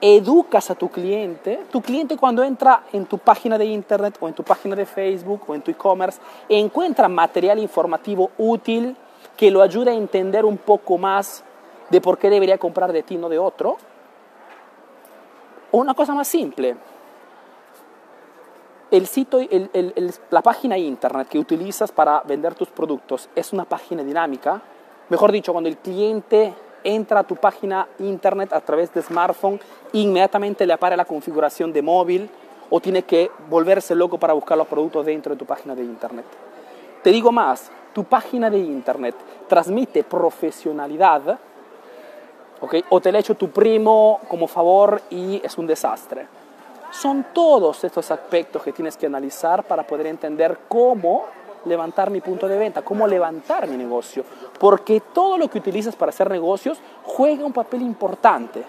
[0.00, 4.34] educas a tu cliente, tu cliente cuando entra en tu página de internet o en
[4.34, 8.96] tu página de Facebook o en tu e-commerce, encuentra material informativo útil
[9.36, 11.44] que lo ayude a entender un poco más
[11.90, 13.76] de por qué debería comprar de ti, no de otro.
[15.70, 16.76] O una cosa más simple,
[18.90, 19.40] el sitio,
[20.30, 24.62] la página internet que utilizas para vender tus productos es una página dinámica.
[25.08, 26.54] Mejor dicho, cuando el cliente
[26.88, 29.60] entra a tu página internet a través de smartphone,
[29.92, 32.30] inmediatamente le aparece la configuración de móvil
[32.70, 36.24] o tiene que volverse loco para buscar los productos dentro de tu página de internet.
[37.02, 39.14] Te digo más, tu página de internet
[39.48, 41.38] transmite profesionalidad,
[42.88, 46.26] o te lo ha hecho tu primo como favor y es un desastre.
[46.90, 51.26] Son todos estos aspectos que tienes que analizar para poder entender cómo
[51.68, 54.24] levantar mi punto de venta, cómo levantar mi negocio,
[54.58, 58.64] porque todo lo que utilizas para hacer negocios juega un papel importante.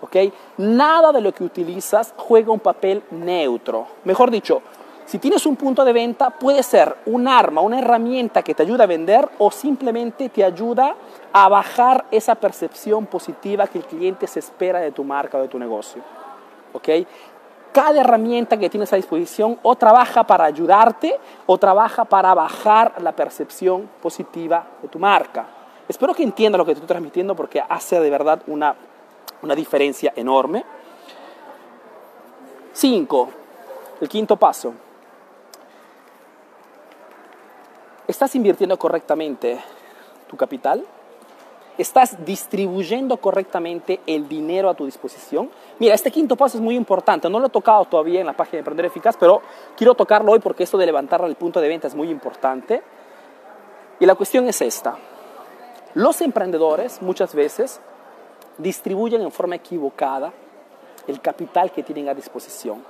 [0.00, 0.16] ¿ok?
[0.58, 3.86] Nada de lo que utilizas juega un papel neutro.
[4.04, 4.62] Mejor dicho,
[5.06, 8.84] si tienes un punto de venta, puede ser un arma, una herramienta que te ayuda
[8.84, 10.94] a vender o simplemente te ayuda
[11.32, 15.48] a bajar esa percepción positiva que el cliente se espera de tu marca o de
[15.48, 16.02] tu negocio.
[16.72, 16.88] ¿ok?
[17.72, 23.12] Cada herramienta que tienes a disposición o trabaja para ayudarte o trabaja para bajar la
[23.12, 25.46] percepción positiva de tu marca.
[25.88, 28.74] Espero que entiendas lo que te estoy transmitiendo porque hace de verdad una,
[29.42, 30.64] una diferencia enorme.
[32.72, 33.28] Cinco,
[34.00, 34.74] el quinto paso.
[38.06, 39.60] ¿Estás invirtiendo correctamente
[40.28, 40.84] tu capital?
[41.78, 45.50] ¿Estás distribuyendo correctamente el dinero a tu disposición?
[45.78, 47.30] Mira, este quinto paso es muy importante.
[47.30, 49.40] No lo he tocado todavía en la página de Emprender Eficaz, pero
[49.74, 52.82] quiero tocarlo hoy porque esto de levantar el punto de venta es muy importante.
[54.00, 54.96] Y la cuestión es esta.
[55.94, 57.80] Los emprendedores muchas veces
[58.58, 60.32] distribuyen en forma equivocada
[61.06, 62.84] el capital que tienen a disposición.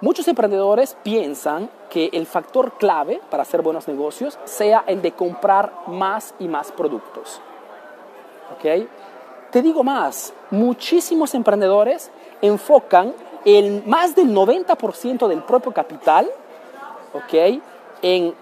[0.00, 5.72] Muchos emprendedores piensan que el factor clave para hacer buenos negocios sea el de comprar
[5.88, 7.40] más y más productos.
[8.54, 8.88] ¿Ok?
[9.50, 12.10] Te digo más, muchísimos emprendedores
[12.42, 13.14] enfocan
[13.44, 16.28] el más del 90% del propio capital,
[17.12, 17.60] ¿ok?
[18.02, 18.34] En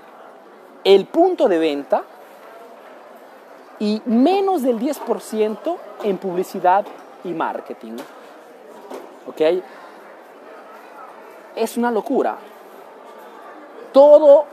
[0.85, 2.03] el punto de venta
[3.79, 6.85] y menos del 10% en publicidad
[7.25, 7.96] y marketing.
[9.27, 9.40] ¿Ok?
[11.57, 12.37] Es una locura.
[13.92, 14.46] Todo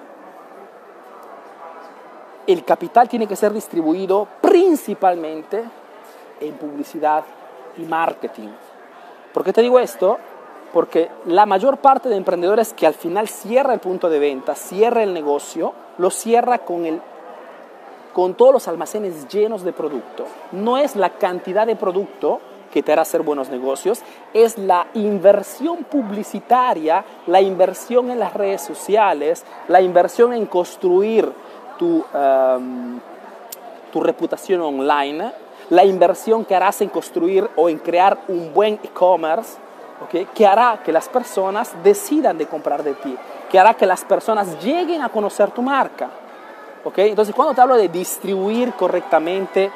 [2.48, 4.28] el capital tiene que ser distribuido
[4.60, 5.64] principalmente
[6.42, 7.24] en publicidad
[7.78, 8.50] y marketing.
[9.34, 10.18] ¿Por qué te digo esto?
[10.74, 15.02] Porque la mayor parte de emprendedores que al final cierra el punto de venta, cierra
[15.04, 17.02] el negocio, lo cierra con, el,
[18.14, 20.26] con todos los almacenes llenos de producto.
[20.52, 24.02] No es la cantidad de producto que te hará hacer buenos negocios,
[24.34, 31.32] es la inversión publicitaria, la inversión en las redes sociales, la inversión en construir
[31.80, 33.00] tu, em,
[33.92, 35.32] tu reputación online,
[35.70, 39.58] la inversión que harás en construir o en crear un buen e-commerce,
[40.04, 40.26] ¿okay?
[40.34, 43.16] que hará que las personas decidan de comprar de ti,
[43.50, 46.10] que hará que las personas lleguen a conocer tu marca.
[46.84, 47.10] ¿okay?
[47.10, 49.72] Entonces, cuando te hablo de distribuir correctamente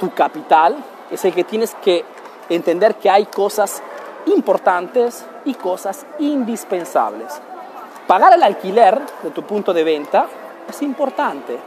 [0.00, 0.76] tu capital,
[1.10, 2.04] es el que tienes que
[2.48, 3.82] entender que hay cosas
[4.26, 7.40] importantes y cosas indispensables.
[8.06, 10.26] Pagar el alquiler de tu punto de venta
[10.68, 11.58] es importante,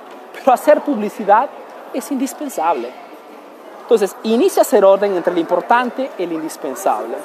[0.53, 1.49] hacer publicidad
[1.93, 2.89] es indispensable.
[3.81, 7.15] Entonces, inicia a hacer orden entre lo importante y lo indispensable.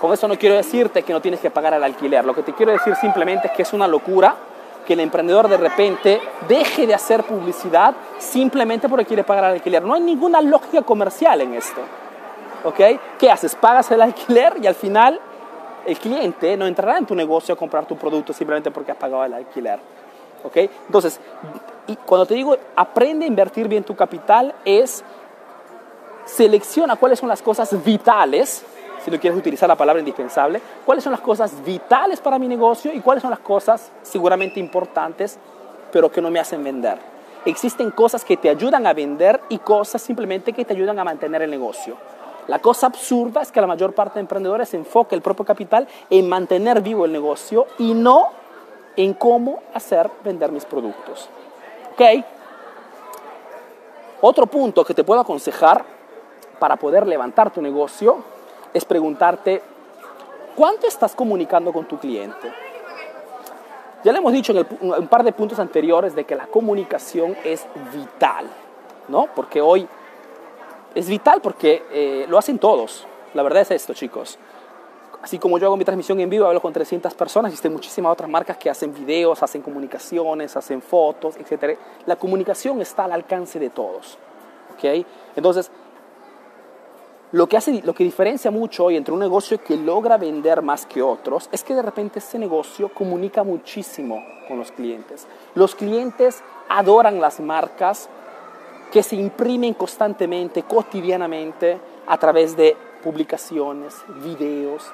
[0.00, 2.52] Con eso no quiero decirte que no tienes que pagar el alquiler, lo que te
[2.52, 4.36] quiero decir simplemente es que es una locura
[4.86, 9.82] que el emprendedor de repente deje de hacer publicidad simplemente porque quiere pagar el alquiler.
[9.82, 11.80] No hay ninguna lógica comercial en esto.
[12.64, 12.80] ¿Ok?
[13.18, 13.54] ¿Qué haces?
[13.54, 15.18] Pagas el alquiler y al final
[15.86, 19.24] el cliente no entrará en tu negocio a comprar tu producto simplemente porque has pagado
[19.24, 19.80] el alquiler.
[20.44, 20.56] ¿ok?
[20.86, 21.18] Entonces,
[21.86, 25.04] y cuando te digo aprende a invertir bien tu capital, es
[26.24, 28.64] selecciona cuáles son las cosas vitales,
[29.04, 32.92] si no quieres utilizar la palabra indispensable, cuáles son las cosas vitales para mi negocio
[32.92, 35.38] y cuáles son las cosas seguramente importantes,
[35.92, 36.98] pero que no me hacen vender.
[37.44, 41.42] Existen cosas que te ayudan a vender y cosas simplemente que te ayudan a mantener
[41.42, 41.96] el negocio.
[42.46, 46.28] La cosa absurda es que la mayor parte de emprendedores enfoca el propio capital en
[46.28, 48.28] mantener vivo el negocio y no
[48.96, 51.28] en cómo hacer vender mis productos.
[51.94, 52.24] ¿Ok?
[54.20, 55.84] Otro punto que te puedo aconsejar
[56.58, 58.24] para poder levantar tu negocio
[58.72, 59.62] es preguntarte,
[60.56, 62.52] ¿cuánto estás comunicando con tu cliente?
[64.02, 67.64] Ya le hemos dicho en un par de puntos anteriores de que la comunicación es
[67.92, 68.46] vital,
[69.08, 69.28] ¿no?
[69.34, 69.86] Porque hoy
[70.96, 73.06] es vital porque eh, lo hacen todos.
[73.34, 74.38] La verdad es esto, chicos.
[75.24, 78.28] Así como yo hago mi transmisión en vivo, hablo con 300 personas, existen muchísimas otras
[78.28, 81.78] marcas que hacen videos, hacen comunicaciones, hacen fotos, etc.
[82.04, 84.18] La comunicación está al alcance de todos.
[84.74, 85.06] ¿ok?
[85.34, 85.70] Entonces,
[87.32, 90.84] lo que, hace, lo que diferencia mucho hoy entre un negocio que logra vender más
[90.84, 95.26] que otros es que de repente ese negocio comunica muchísimo con los clientes.
[95.54, 98.10] Los clientes adoran las marcas
[98.92, 104.90] que se imprimen constantemente, cotidianamente, a través de publicaciones, videos,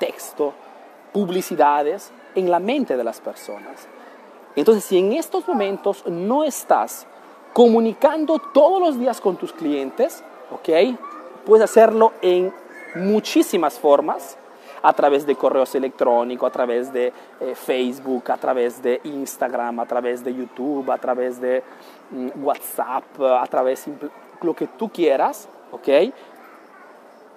[0.00, 0.52] texto,
[1.12, 3.86] publicidades en la mente de las personas.
[4.56, 7.06] Entonces, si en estos momentos no estás
[7.52, 10.98] comunicando todos los días con tus clientes, ¿ok?
[11.46, 12.52] Puedes hacerlo en
[12.96, 14.36] muchísimas formas,
[14.82, 19.86] a través de correos electrónicos, a través de eh, Facebook, a través de Instagram, a
[19.86, 21.62] través de YouTube, a través de
[22.10, 24.08] mm, WhatsApp, a través de
[24.40, 25.88] lo que tú quieras, ¿ok?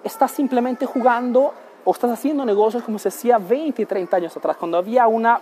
[0.02, 1.52] Estás simplemente jugando
[1.84, 5.40] o estás haciendo negocios como se hacía 20 y 30 años atrás, cuando había una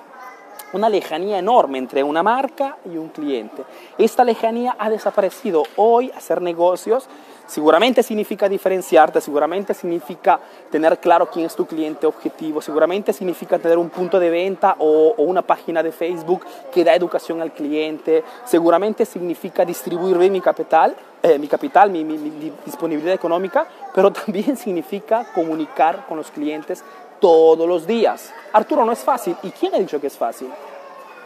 [0.73, 3.65] una lejanía enorme entre una marca y un cliente.
[3.99, 5.65] Esta lejanía ha desaparecido.
[5.77, 7.09] Hoy hacer negocios
[7.53, 13.77] seguramente significa diferenciarte, seguramente significa tener claro quién es tu cliente objetivo, seguramente significa tener
[13.77, 19.05] un punto de venta o, una página de Facebook que da educación al cliente, seguramente
[19.05, 22.05] significa distribuir bien mi capital, eh, mi, capital mi
[22.65, 26.83] disponibilidad económica, pero también significa comunicar con los clientes
[27.21, 28.33] todos los días.
[28.55, 29.37] Arturo, no es fácil.
[29.43, 30.49] ¿Y quién ha dicho que es fácil?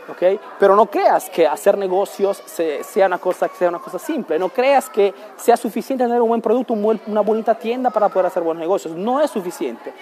[0.09, 0.38] ¿Okay?
[0.59, 4.38] Pero no creas que hacer negocios sea, una cosa, sea una cosa simple.
[4.38, 8.42] No creas que sea suficiente tener un buen producto, una bonita tienda para poder hacer
[8.42, 8.95] buenos negocios.
[8.95, 9.92] No es suficiente.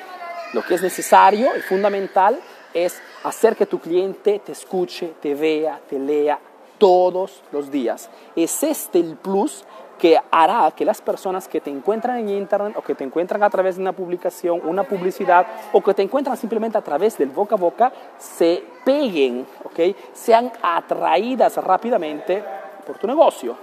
[0.52, 2.38] Lo que es necesario y fundamental
[2.74, 6.38] es hacer que tu cliente te escuche, te vea, te lea
[6.78, 8.10] todos los días.
[8.36, 9.64] Es este el plus
[10.04, 13.48] que hará que las personas que te encuentran en internet o que te encuentran a
[13.48, 17.54] través de una publicación, una publicidad o que te encuentran simplemente a través del boca
[17.54, 19.96] a boca se peguen, ¿ok?
[20.12, 22.44] Sean atraídas rápidamente
[22.86, 23.56] por tu negocio,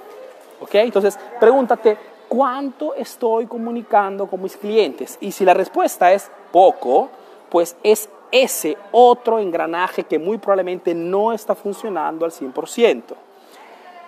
[0.60, 0.74] ¿ok?
[0.74, 1.96] Entonces, pregúntate,
[2.28, 5.20] ¿cuánto estoy comunicando con mis clientes?
[5.22, 7.10] Y si la respuesta es poco,
[7.52, 13.04] pues es ese otro engranaje que muy probablemente no está funcionando al 100%.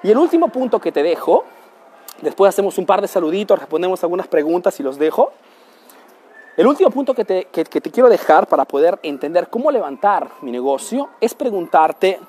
[0.02, 1.46] Y el último punto que te dejo
[2.21, 5.32] Después hacemos un par de saluditos, respondemos algunas preguntas y los dejo.
[6.56, 10.52] El último punto que te, que, te quiero dejar para poder entender cómo levantar mi
[10.52, 12.19] negocio es preguntarte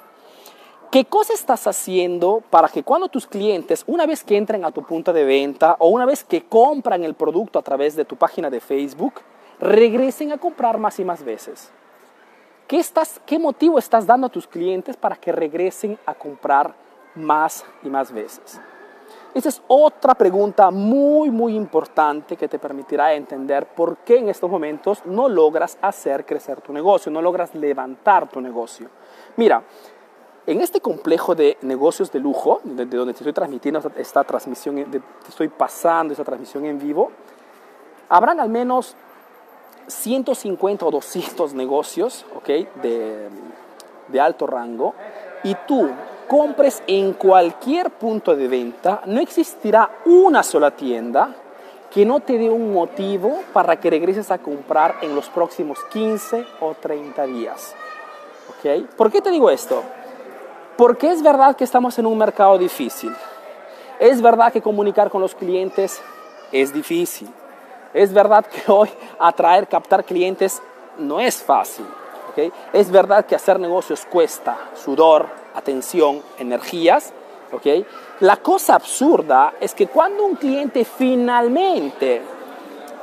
[0.95, 4.85] ¿Qué cosa estás haciendo para que cuando tus clientes, una vez que entren a tu
[4.85, 8.49] punto de venta o una vez que compran el producto a través de tu página
[8.49, 9.15] de Facebook,
[9.59, 11.73] regresen a comprar más y más veces?
[12.69, 16.77] ¿Qué, estás, ¿Qué motivo estás dando a tus clientes para que regresen a comprar
[17.17, 18.61] más y más veces?
[19.35, 24.49] Esa es otra pregunta muy, muy importante que te permitirá entender por qué en estos
[24.49, 28.89] momentos no logras hacer crecer tu negocio, no logras levantar tu negocio.
[29.37, 29.65] Mira,
[30.47, 35.01] en este complejo de negocios de lujo, de, donde te estoy transmitiendo esta, transmisión, te
[35.29, 37.11] estoy pasando esta transmisión en vivo,
[38.09, 38.95] habrán al menos
[39.89, 42.69] 150 o 200 negocios ¿okay?
[42.83, 43.29] de,
[44.07, 44.95] de alto rango
[45.43, 45.91] y tú
[46.27, 51.35] compres en cualquier punto de venta, no existirá una sola tienda
[51.95, 56.45] que no te dé un motivo para que regreses a comprar en los próximos 15
[56.61, 57.75] o 30 días.
[58.59, 58.89] ¿Okay?
[58.97, 59.83] ¿Por qué te digo esto?
[60.77, 63.15] Porque es verdad que estamos en un mercado difícil.
[64.01, 66.03] Es verdad que comunicar con los clientes
[66.51, 67.29] es difícil.
[67.93, 68.91] Es verdad que hoy
[69.21, 70.61] atraer, captar clientes
[70.99, 71.87] no es fácil.
[72.31, 72.53] ¿okay?
[72.73, 77.13] Es verdad que hacer negocios cuesta sudor, atención, energías.
[77.53, 77.87] ¿okay?
[78.21, 82.23] La cosa absurda es que cuando un cliente finalmente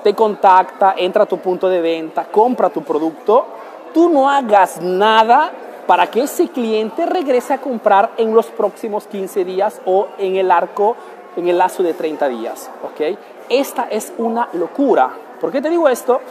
[0.03, 3.45] te contacta, entra a tu punto de venta, compra tu producto,
[3.93, 5.51] tú no hagas nada
[5.85, 10.51] para que ese cliente regrese a comprar en los próximos 15 días o en el
[10.51, 10.95] arco,
[11.35, 12.69] en el lazo de 30 días.
[12.83, 13.17] ¿okay?
[13.49, 15.11] Esta es una locura.
[15.39, 16.21] ¿Por qué te digo esto?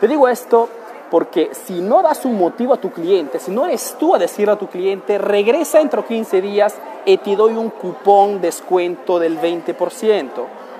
[0.00, 0.68] Te digo esto
[1.10, 4.52] porque si no das un motivo a tu cliente, si no eres tú a decirle
[4.52, 9.40] a tu cliente, regresa dentro de 15 días y te doy un cupón descuento del
[9.40, 10.30] 20%.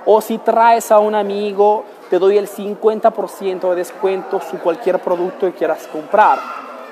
[0.06, 5.46] O si traes a un amigo, te doy el 50% de descuento su cualquier producto
[5.46, 6.38] que quieras comprar.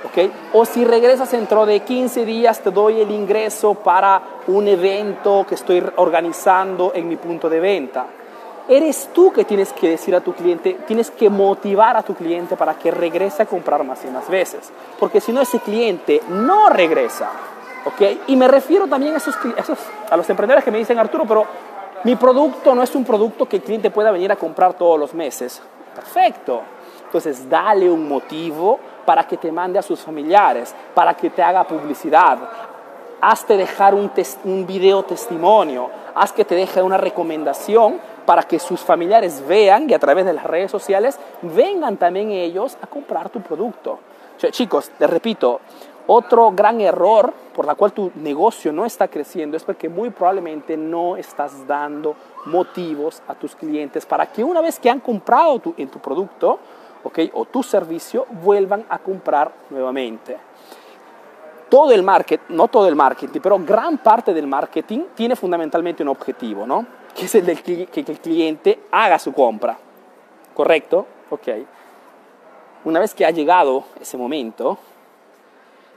[0.04, 0.32] ¿okay?
[0.52, 5.54] O si regresas dentro de 15 días, te doy el ingreso para un evento que
[5.54, 8.06] estoy organizando en mi punto de venta.
[8.68, 12.56] Eres tú que tienes que decir a tu cliente, tienes que motivar a tu cliente
[12.56, 14.72] para que regrese a comprar más y más veces.
[14.98, 17.30] Porque si no, ese cliente no regresa.
[17.84, 18.18] ¿ok?
[18.28, 19.36] Y me refiero también a, esos,
[20.10, 21.44] a los emprendedores que me dicen, Arturo, pero
[22.04, 25.12] mi producto no es un producto que el cliente pueda venir a comprar todos los
[25.12, 25.62] meses.
[25.94, 26.62] Perfecto.
[27.04, 31.64] Entonces, dale un motivo para que te mande a sus familiares, para que te haga
[31.64, 32.38] publicidad.
[33.20, 34.10] Hazte dejar un,
[34.44, 39.94] un video testimonio, haz que te deje una recomendación para que sus familiares vean y
[39.94, 43.98] a través de las redes sociales vengan también ellos a comprar tu producto.
[44.50, 45.60] chicos, les repito,
[46.06, 50.76] otro gran error por la cual tu negocio no está creciendo es porque muy probablemente
[50.76, 52.14] no estás dando
[52.46, 56.58] motivos a tus clientes para que una vez que han comprado tu, en tu producto
[57.04, 60.36] okay, o tu servicio vuelvan a comprar nuevamente.
[61.70, 66.10] Todo el marketing, no todo el marketing, pero gran parte del marketing tiene fundamentalmente un
[66.10, 66.86] objetivo, ¿no?
[67.14, 69.78] Que es el de que el cliente haga su compra.
[70.54, 71.06] ¿Correcto?
[71.30, 71.48] Ok.
[72.84, 74.78] Una vez que ha llegado ese momento,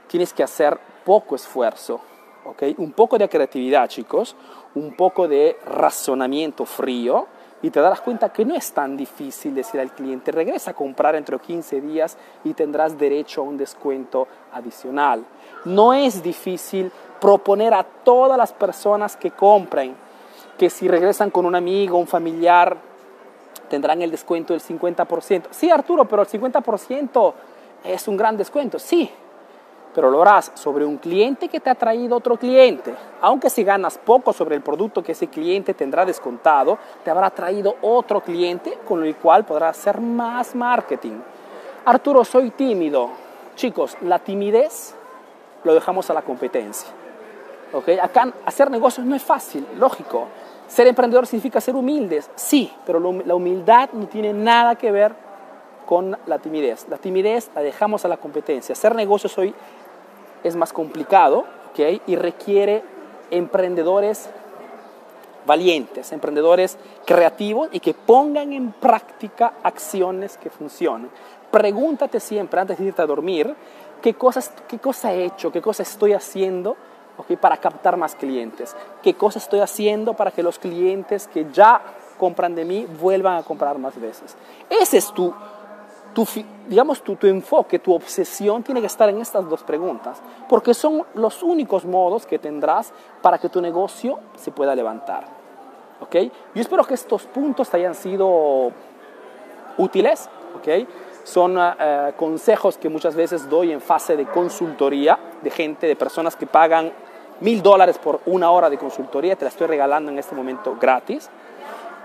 [0.08, 2.00] tienes que hacer poco esfuerzo,
[2.44, 2.62] ¿ok?
[2.78, 4.34] Un poco de creatividad, chicos,
[4.74, 7.26] un poco de razonamiento frío
[7.60, 11.14] y te darás cuenta que no es tan difícil decir al cliente, regresa a comprar
[11.14, 15.24] entre 15 días y tendrás derecho a un descuento adicional.
[15.64, 16.90] No es difícil
[17.20, 19.94] proponer a todas las personas que compren
[20.58, 22.76] que si regresan con un amigo, un familiar,
[23.68, 25.44] tendrán el descuento del 50%.
[25.50, 27.32] Sí, Arturo, pero el 50%
[27.84, 28.78] es un gran descuento.
[28.78, 29.10] Sí,
[29.94, 32.94] pero lo harás sobre un cliente que te ha traído otro cliente.
[33.20, 37.76] Aunque si ganas poco sobre el producto que ese cliente tendrá descontado, te habrá traído
[37.82, 41.18] otro cliente con el cual podrás hacer más marketing.
[41.84, 43.10] Arturo, soy tímido.
[43.54, 44.94] Chicos, la timidez
[45.64, 46.88] lo dejamos a la competencia.
[47.72, 47.98] ¿Okay?
[47.98, 50.28] Acá hacer negocios no es fácil, lógico.
[50.68, 55.14] Ser emprendedor significa ser humildes, sí, pero la humildad no tiene nada que ver
[55.86, 56.86] con la timidez.
[56.90, 58.74] La timidez la dejamos a la competencia.
[58.74, 59.54] Hacer negocios hoy
[60.44, 62.02] es más complicado ¿okay?
[62.06, 62.82] y requiere
[63.30, 64.28] emprendedores
[65.46, 71.10] valientes, emprendedores creativos y que pongan en práctica acciones que funcionen.
[71.50, 73.54] Pregúntate siempre antes de irte a dormir
[74.02, 76.76] qué, cosas, qué cosa he hecho, qué cosa estoy haciendo
[77.40, 78.76] para captar más clientes.
[79.02, 81.80] ¿Qué cosa estoy haciendo para que los clientes que ya
[82.18, 84.36] compran de mí vuelvan a comprar más veces?
[84.70, 85.32] Ese es tu,
[86.14, 86.26] tu
[86.68, 91.04] digamos, tu, tu, enfoque, tu obsesión tiene que estar en estas dos preguntas, porque son
[91.14, 92.92] los únicos modos que tendrás
[93.22, 95.26] para que tu negocio se pueda levantar.
[96.00, 96.16] ¿ok?
[96.54, 98.72] Yo espero que estos puntos te hayan sido
[99.76, 100.28] útiles.
[100.56, 100.88] ¿ok?
[101.24, 101.72] Son uh,
[102.16, 106.92] consejos que muchas veces doy en fase de consultoría de gente, de personas que pagan
[107.40, 111.30] mil dólares por una hora de consultoría, te la estoy regalando en este momento gratis.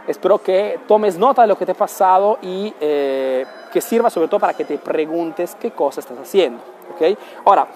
[0.08, 4.28] Espero que tomes nota de lo que te ha pasado y eh, que sirva sobre
[4.28, 6.62] todo para que te preguntes qué cosa estás haciendo.
[6.94, 7.18] ¿okay?
[7.46, 7.68] Ahora,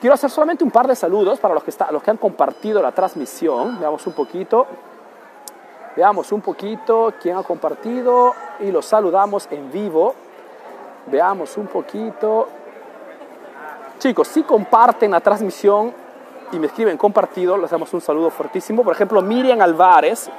[0.00, 2.82] quiero hacer solamente un par de saludos para los que, está, los que han compartido
[2.82, 3.80] la transmisión.
[3.80, 4.66] Veamos un poquito.
[5.96, 10.14] Veamos un poquito quién ha compartido y los saludamos en vivo.
[11.06, 12.48] Veamos un poquito.
[13.98, 15.92] Chicos, si comparten la transmisión,
[16.52, 18.82] y me escriben compartido, les damos un saludo fortísimo.
[18.82, 20.30] Por ejemplo, Miriam Alvarez,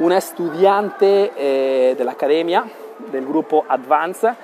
[0.00, 2.64] una estudiante eh, de la academia
[3.10, 4.34] del grupo Advance,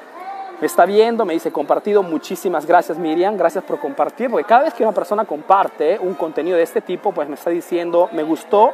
[0.60, 4.74] me está viendo, me dice compartido, muchísimas gracias Miriam, gracias por compartir, porque cada vez
[4.74, 8.72] que una persona comparte un contenido de este tipo, pues me está diciendo, me gustó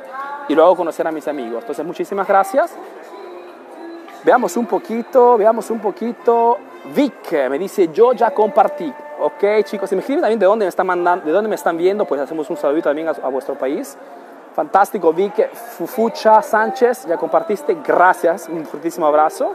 [0.48, 1.60] y lo hago conocer a mis amigos.
[1.60, 2.74] Entonces, muchísimas gracias.
[4.24, 6.58] Veamos un poquito, veamos un poquito.
[6.94, 8.92] Vic me dice, yo ya compartí.
[9.20, 11.76] Ok, chicos, si me escriben también de dónde me están mandando, de dónde me están
[11.76, 13.96] viendo, pues hacemos un saludito también a, vuestro país.
[14.54, 19.52] Fantástico, Vic Fufucha Sánchez, ya compartiste, gracias, un fuertísimo abrazo.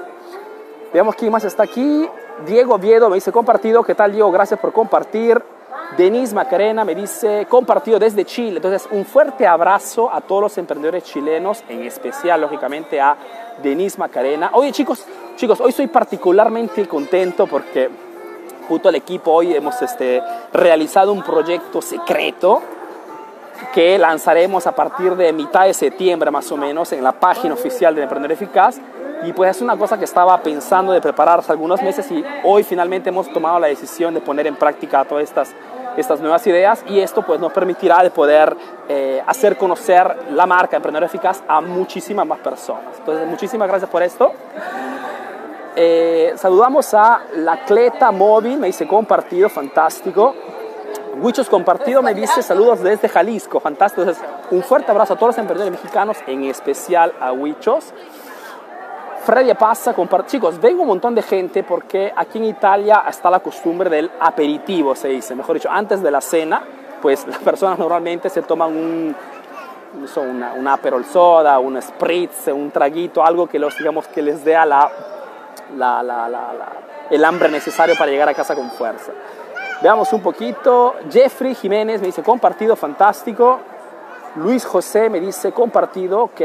[0.94, 2.10] Veamos quién más está aquí.
[2.46, 4.32] Diego Viedo me dice compartido, ¿qué tal Diego?
[4.32, 5.42] Gracias por compartir.
[5.98, 8.58] Denise Macarena me dice compartido desde Chile.
[8.58, 13.18] Entonces, un fuerte abrazo a todos los emprendedores chilenos, en especial, lógicamente, a
[13.62, 14.52] Denise Macarena.
[14.54, 15.06] Oye, chicos,
[15.36, 17.90] chicos, hoy soy particularmente contento porque
[18.70, 20.22] junto al equipo hoy hemos este,
[20.54, 22.62] realizado un proyecto secreto
[23.74, 27.96] que lanzaremos a partir de mitad de septiembre más o menos en la página oficial
[27.96, 28.80] de Emprendedor Eficaz
[29.26, 32.64] Y pues es una cosa que estaba pensando de preparar hace algunos meses y hoy
[32.64, 35.52] finalmente hemos tomado la decisión de poner en práctica todas estas,
[35.98, 38.56] estas nuevas ideas y esto pues nos permitirá de poder
[38.88, 42.98] eh, hacer conocer la marca Emprendedor Eficaz a muchísimas más personas.
[43.00, 44.32] Entonces muchísimas gracias por esto.
[45.82, 50.36] Eh, saludamos a la Cleta Móvil, me dice compartido, fantástico.
[51.22, 54.02] Huichos Compartido me dice saludos desde Jalisco, fantástico.
[54.02, 54.22] Entonces,
[54.52, 57.94] un fuerte abrazo a todos los emprendedores mexicanos, en especial a Huichos.
[59.24, 59.96] Freddy pasa,
[60.28, 64.96] chicos, vengo un montón de gente porque aquí en Italia está la costumbre del aperitivo,
[64.96, 66.62] se dice, mejor dicho, antes de la cena,
[67.02, 69.16] pues las personas normalmente se toman un,
[70.18, 74.56] una, un aperol soda, un spritz, un traguito, algo que, los, digamos, que les dé
[74.66, 74.92] la,
[75.78, 76.28] la, la,
[77.10, 79.12] el hambre necesario para llegar a casa con fuerza.
[79.82, 80.96] Veamos un poquito.
[81.10, 83.60] Jeffrey Jiménez me dice compartido, fantástico.
[84.36, 86.42] Luis José me dice compartido, ok.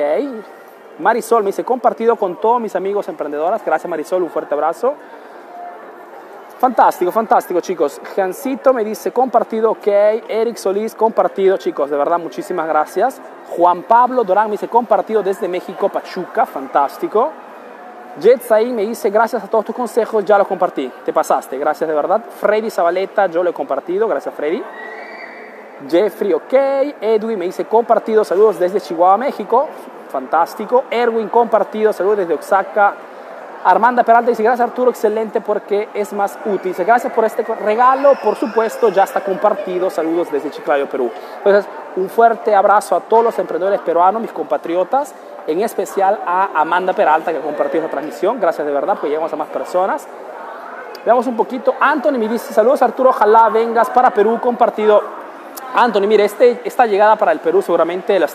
[1.01, 3.65] Marisol me dice compartido con todos mis amigos emprendedoras.
[3.65, 4.95] Gracias Marisol, un fuerte abrazo.
[6.59, 8.01] Fantástico, fantástico chicos.
[8.15, 9.87] Jancito me dice compartido, ok.
[10.29, 13.21] Eric Solís, compartido chicos, de verdad muchísimas gracias.
[13.57, 17.31] Juan Pablo Dorán me dice compartido desde México, Pachuca, fantástico.
[18.21, 20.91] Jet ahí me dice, gracias a todos tus consejos, ya lo compartí.
[21.05, 22.23] Te pasaste, gracias de verdad.
[22.41, 24.63] Freddy Zabaleta, yo lo he compartido, gracias Freddy.
[25.89, 26.53] Jeffrey, ok.
[27.01, 29.69] Edwin me dice, compartido, saludos desde Chihuahua, México.
[30.11, 30.85] Fantástico.
[30.91, 32.95] Erwin, compartido, saludos desde Oaxaca.
[33.65, 36.71] Armanda Peralta dice, gracias Arturo, excelente porque es más útil.
[36.71, 39.91] Dice, gracias por este regalo, por supuesto, ya está compartido.
[39.91, 41.11] Saludos desde Chiclayo, Perú.
[41.39, 45.15] Entonces, un fuerte abrazo a todos los emprendedores peruanos, mis compatriotas
[45.47, 48.41] en especial a Amanda Peralta que compartió esta transmisión.
[48.41, 50.07] Gracias de verdad, pues llegamos a más personas.
[51.05, 51.75] Veamos un poquito.
[51.79, 55.03] Anthony me dice, saludos Arturo, ojalá vengas para Perú compartido.
[55.75, 58.29] Anthony, mire, este, esta llegada para el Perú seguramente la,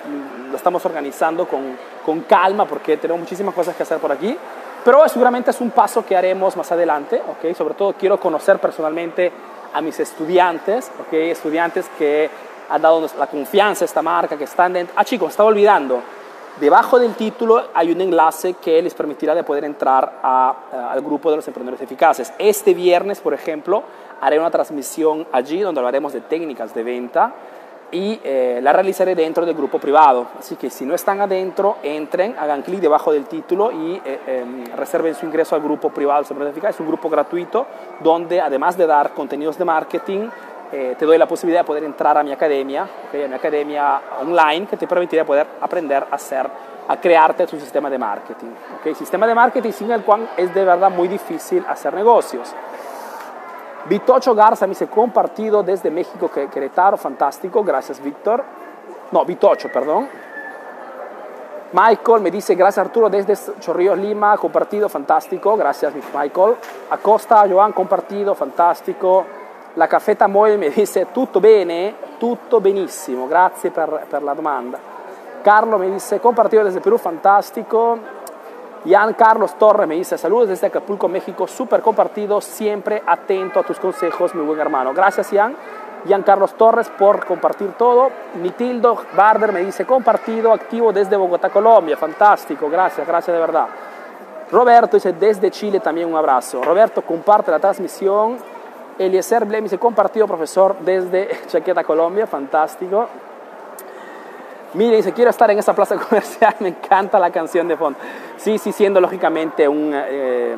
[0.53, 4.37] estamos organizando con, con, calma porque tenemos muchísimas cosas que hacer por aquí.
[4.83, 7.55] Pero seguramente es un paso que haremos más adelante, ¿ok?
[7.55, 9.31] Sobre todo quiero conocer personalmente
[9.73, 11.13] a mis estudiantes, ¿ok?
[11.13, 12.29] Estudiantes que
[12.69, 14.95] han dado la confianza a esta marca, que están dentro...
[14.97, 16.01] Ah, chicos, estaba olvidando.
[16.59, 21.37] Debajo del título hay un enlace que les permitirá de poder entrar al grupo de
[21.37, 22.33] los emprendedores eficaces.
[22.37, 23.83] Este viernes, por ejemplo,
[24.19, 27.33] haré una transmisión allí donde hablaremos de técnicas de venta
[27.91, 30.27] y eh, la realizaré dentro del grupo privado.
[30.37, 34.65] Así que si no están adentro, entren, hagan clic debajo del título y eh, em,
[34.75, 36.75] reserven su ingreso al grupo privado emprendedores.
[36.75, 37.65] Es un grupo gratuito
[38.01, 40.29] donde además de dar contenidos de marketing,
[40.71, 44.67] eh, te doy la posibilidad de poder entrar a mi academia, a mi academia online,
[44.67, 46.47] que te permitirá poder aprender a hacer,
[46.87, 48.51] a crearte tu sistema de marketing.
[48.79, 48.93] ¿okay?
[48.93, 52.53] Sistema de marketing sin el cual es de verdad muy difícil hacer negocios.
[53.85, 58.43] Vitocho Garza me dice compartido desde México, Querétaro, fantástico, gracias Víctor.
[59.11, 60.07] No, Vitocho, perdón.
[61.71, 66.55] Michael me dice, gracias Arturo, desde Chorrillos, Lima, compartido, fantástico, gracias Michael.
[66.91, 69.25] Acosta, Joan, compartido, fantástico.
[69.75, 74.79] La caffetta Moe mi dice tutto bene, tutto benissimo, grazie per, per la domanda.
[75.43, 77.97] Carlo me dice compartido desde Perú, fantástico.
[78.85, 83.79] Jan Carlos Torres me dice saludos desde Acapulco, México, súper compartido, siempre atento a tus
[83.79, 84.93] consejos, mi buen hermano.
[84.93, 85.55] Gracias, Jan.
[86.07, 88.09] Jan Carlos Torres por compartir todo.
[88.41, 91.97] Mitildo Barder me dice compartido, activo desde Bogotá, Colombia.
[91.97, 93.67] Fantástico, gracias, gracias de verdad.
[94.51, 96.63] Roberto dice desde Chile también un abrazo.
[96.63, 98.37] Roberto comparte la transmisión
[98.99, 103.07] Eliezer Blemis, compartido profesor desde Chaqueta, Colombia, fantástico.
[104.75, 107.97] Mire, dice, quiero estar en esa plaza comercial, me encanta la canción de fondo.
[108.37, 110.55] Sí, sí, siendo lógicamente un, eh,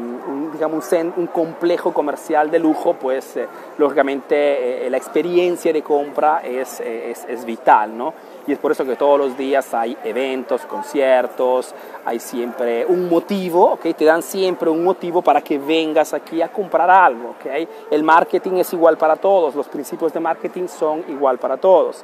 [0.51, 6.81] digamos, un, complejo comercial de lujo, pues eh, lógicamente eh, la experiencia de compra es,
[6.81, 8.13] es vital, ¿no?
[8.47, 11.73] Y es por eso que todos los días hay eventos, conciertos,
[12.05, 13.95] hay siempre un motivo, ¿ok?
[13.95, 17.67] Te dan siempre un motivo para que vengas aquí a comprar algo, ¿ok?
[17.91, 22.03] El marketing es igual para todos, los principios de marketing son igual para todos.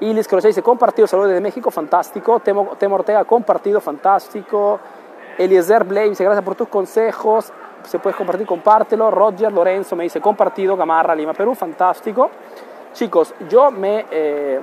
[0.00, 2.40] Y Liz dice, compartido, saludos de México, fantástico.
[2.40, 4.80] Temo, Temo Ortega, compartido, fantástico.
[5.36, 7.52] Eliezer Blay dice, gracias por tus consejos.
[7.84, 9.10] Se puede compartir, compártelo.
[9.10, 12.30] Roger Lorenzo me dice, compartido, Gamarra, Lima, Perú, fantástico.
[12.94, 14.06] Chicos, yo me...
[14.10, 14.60] Eh,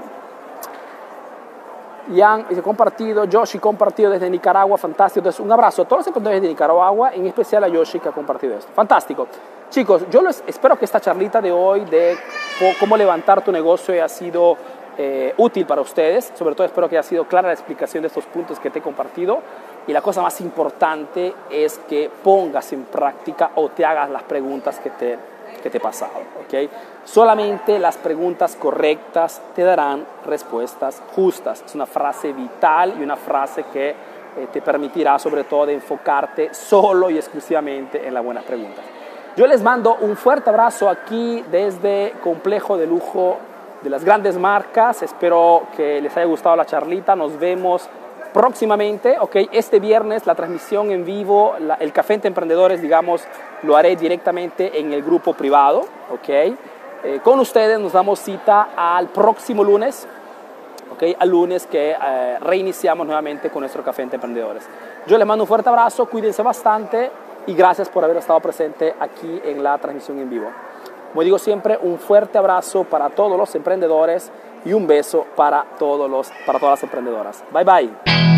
[2.10, 5.20] Ian dice compartido, Yoshi compartido desde Nicaragua, fantástico.
[5.20, 8.12] Entonces, un abrazo a todos los emprendedores de Nicaragua, en especial a Yoshi que ha
[8.12, 8.72] compartido esto.
[8.74, 9.28] Fantástico.
[9.70, 12.18] Chicos, yo les espero que esta charlita de hoy de
[12.80, 14.56] cómo levantar tu negocio haya sido
[14.98, 16.32] eh, útil para ustedes.
[16.36, 18.82] Sobre todo espero que haya sido clara la explicación de estos puntos que te he
[18.82, 19.40] compartido.
[19.86, 24.80] Y la cosa más importante es que pongas en práctica o te hagas las preguntas
[24.80, 25.18] que te
[25.62, 26.14] que te he pasado.
[26.46, 26.70] ¿okay?
[27.04, 31.64] Solamente las preguntas correctas te darán respuestas justas.
[31.66, 37.10] Es una frase vital y una frase que eh, te permitirá sobre todo enfocarte solo
[37.10, 38.84] y exclusivamente en las buenas preguntas.
[39.36, 43.38] Yo les mando un fuerte abrazo aquí desde Complejo de Lujo
[43.82, 45.04] de las grandes marcas.
[45.04, 47.16] Espero que les haya gustado la charlita.
[47.16, 47.88] Nos vemos
[48.38, 53.24] próximamente, ok, este viernes la transmisión en vivo, el Café entre Emprendedores, digamos,
[53.64, 55.80] lo haré directamente en el grupo privado,
[56.12, 56.30] ok.
[56.30, 60.08] Eh, con ustedes nos damos cita al próximo lunes,
[60.94, 64.70] ok, al lunes que eh, reiniciamos nuevamente con nuestro Café entre Emprendedores.
[65.08, 67.10] Yo les mando un fuerte abrazo, cuídense bastante
[67.48, 70.52] y gracias por haber estado presente aquí en la transmisión en vivo.
[71.12, 74.32] Como digo siempre, un fuerte abrazo para todos los emprendedores
[74.68, 77.44] y un beso para, todos los, para todas las emprendedoras.
[77.52, 78.37] Bye bye.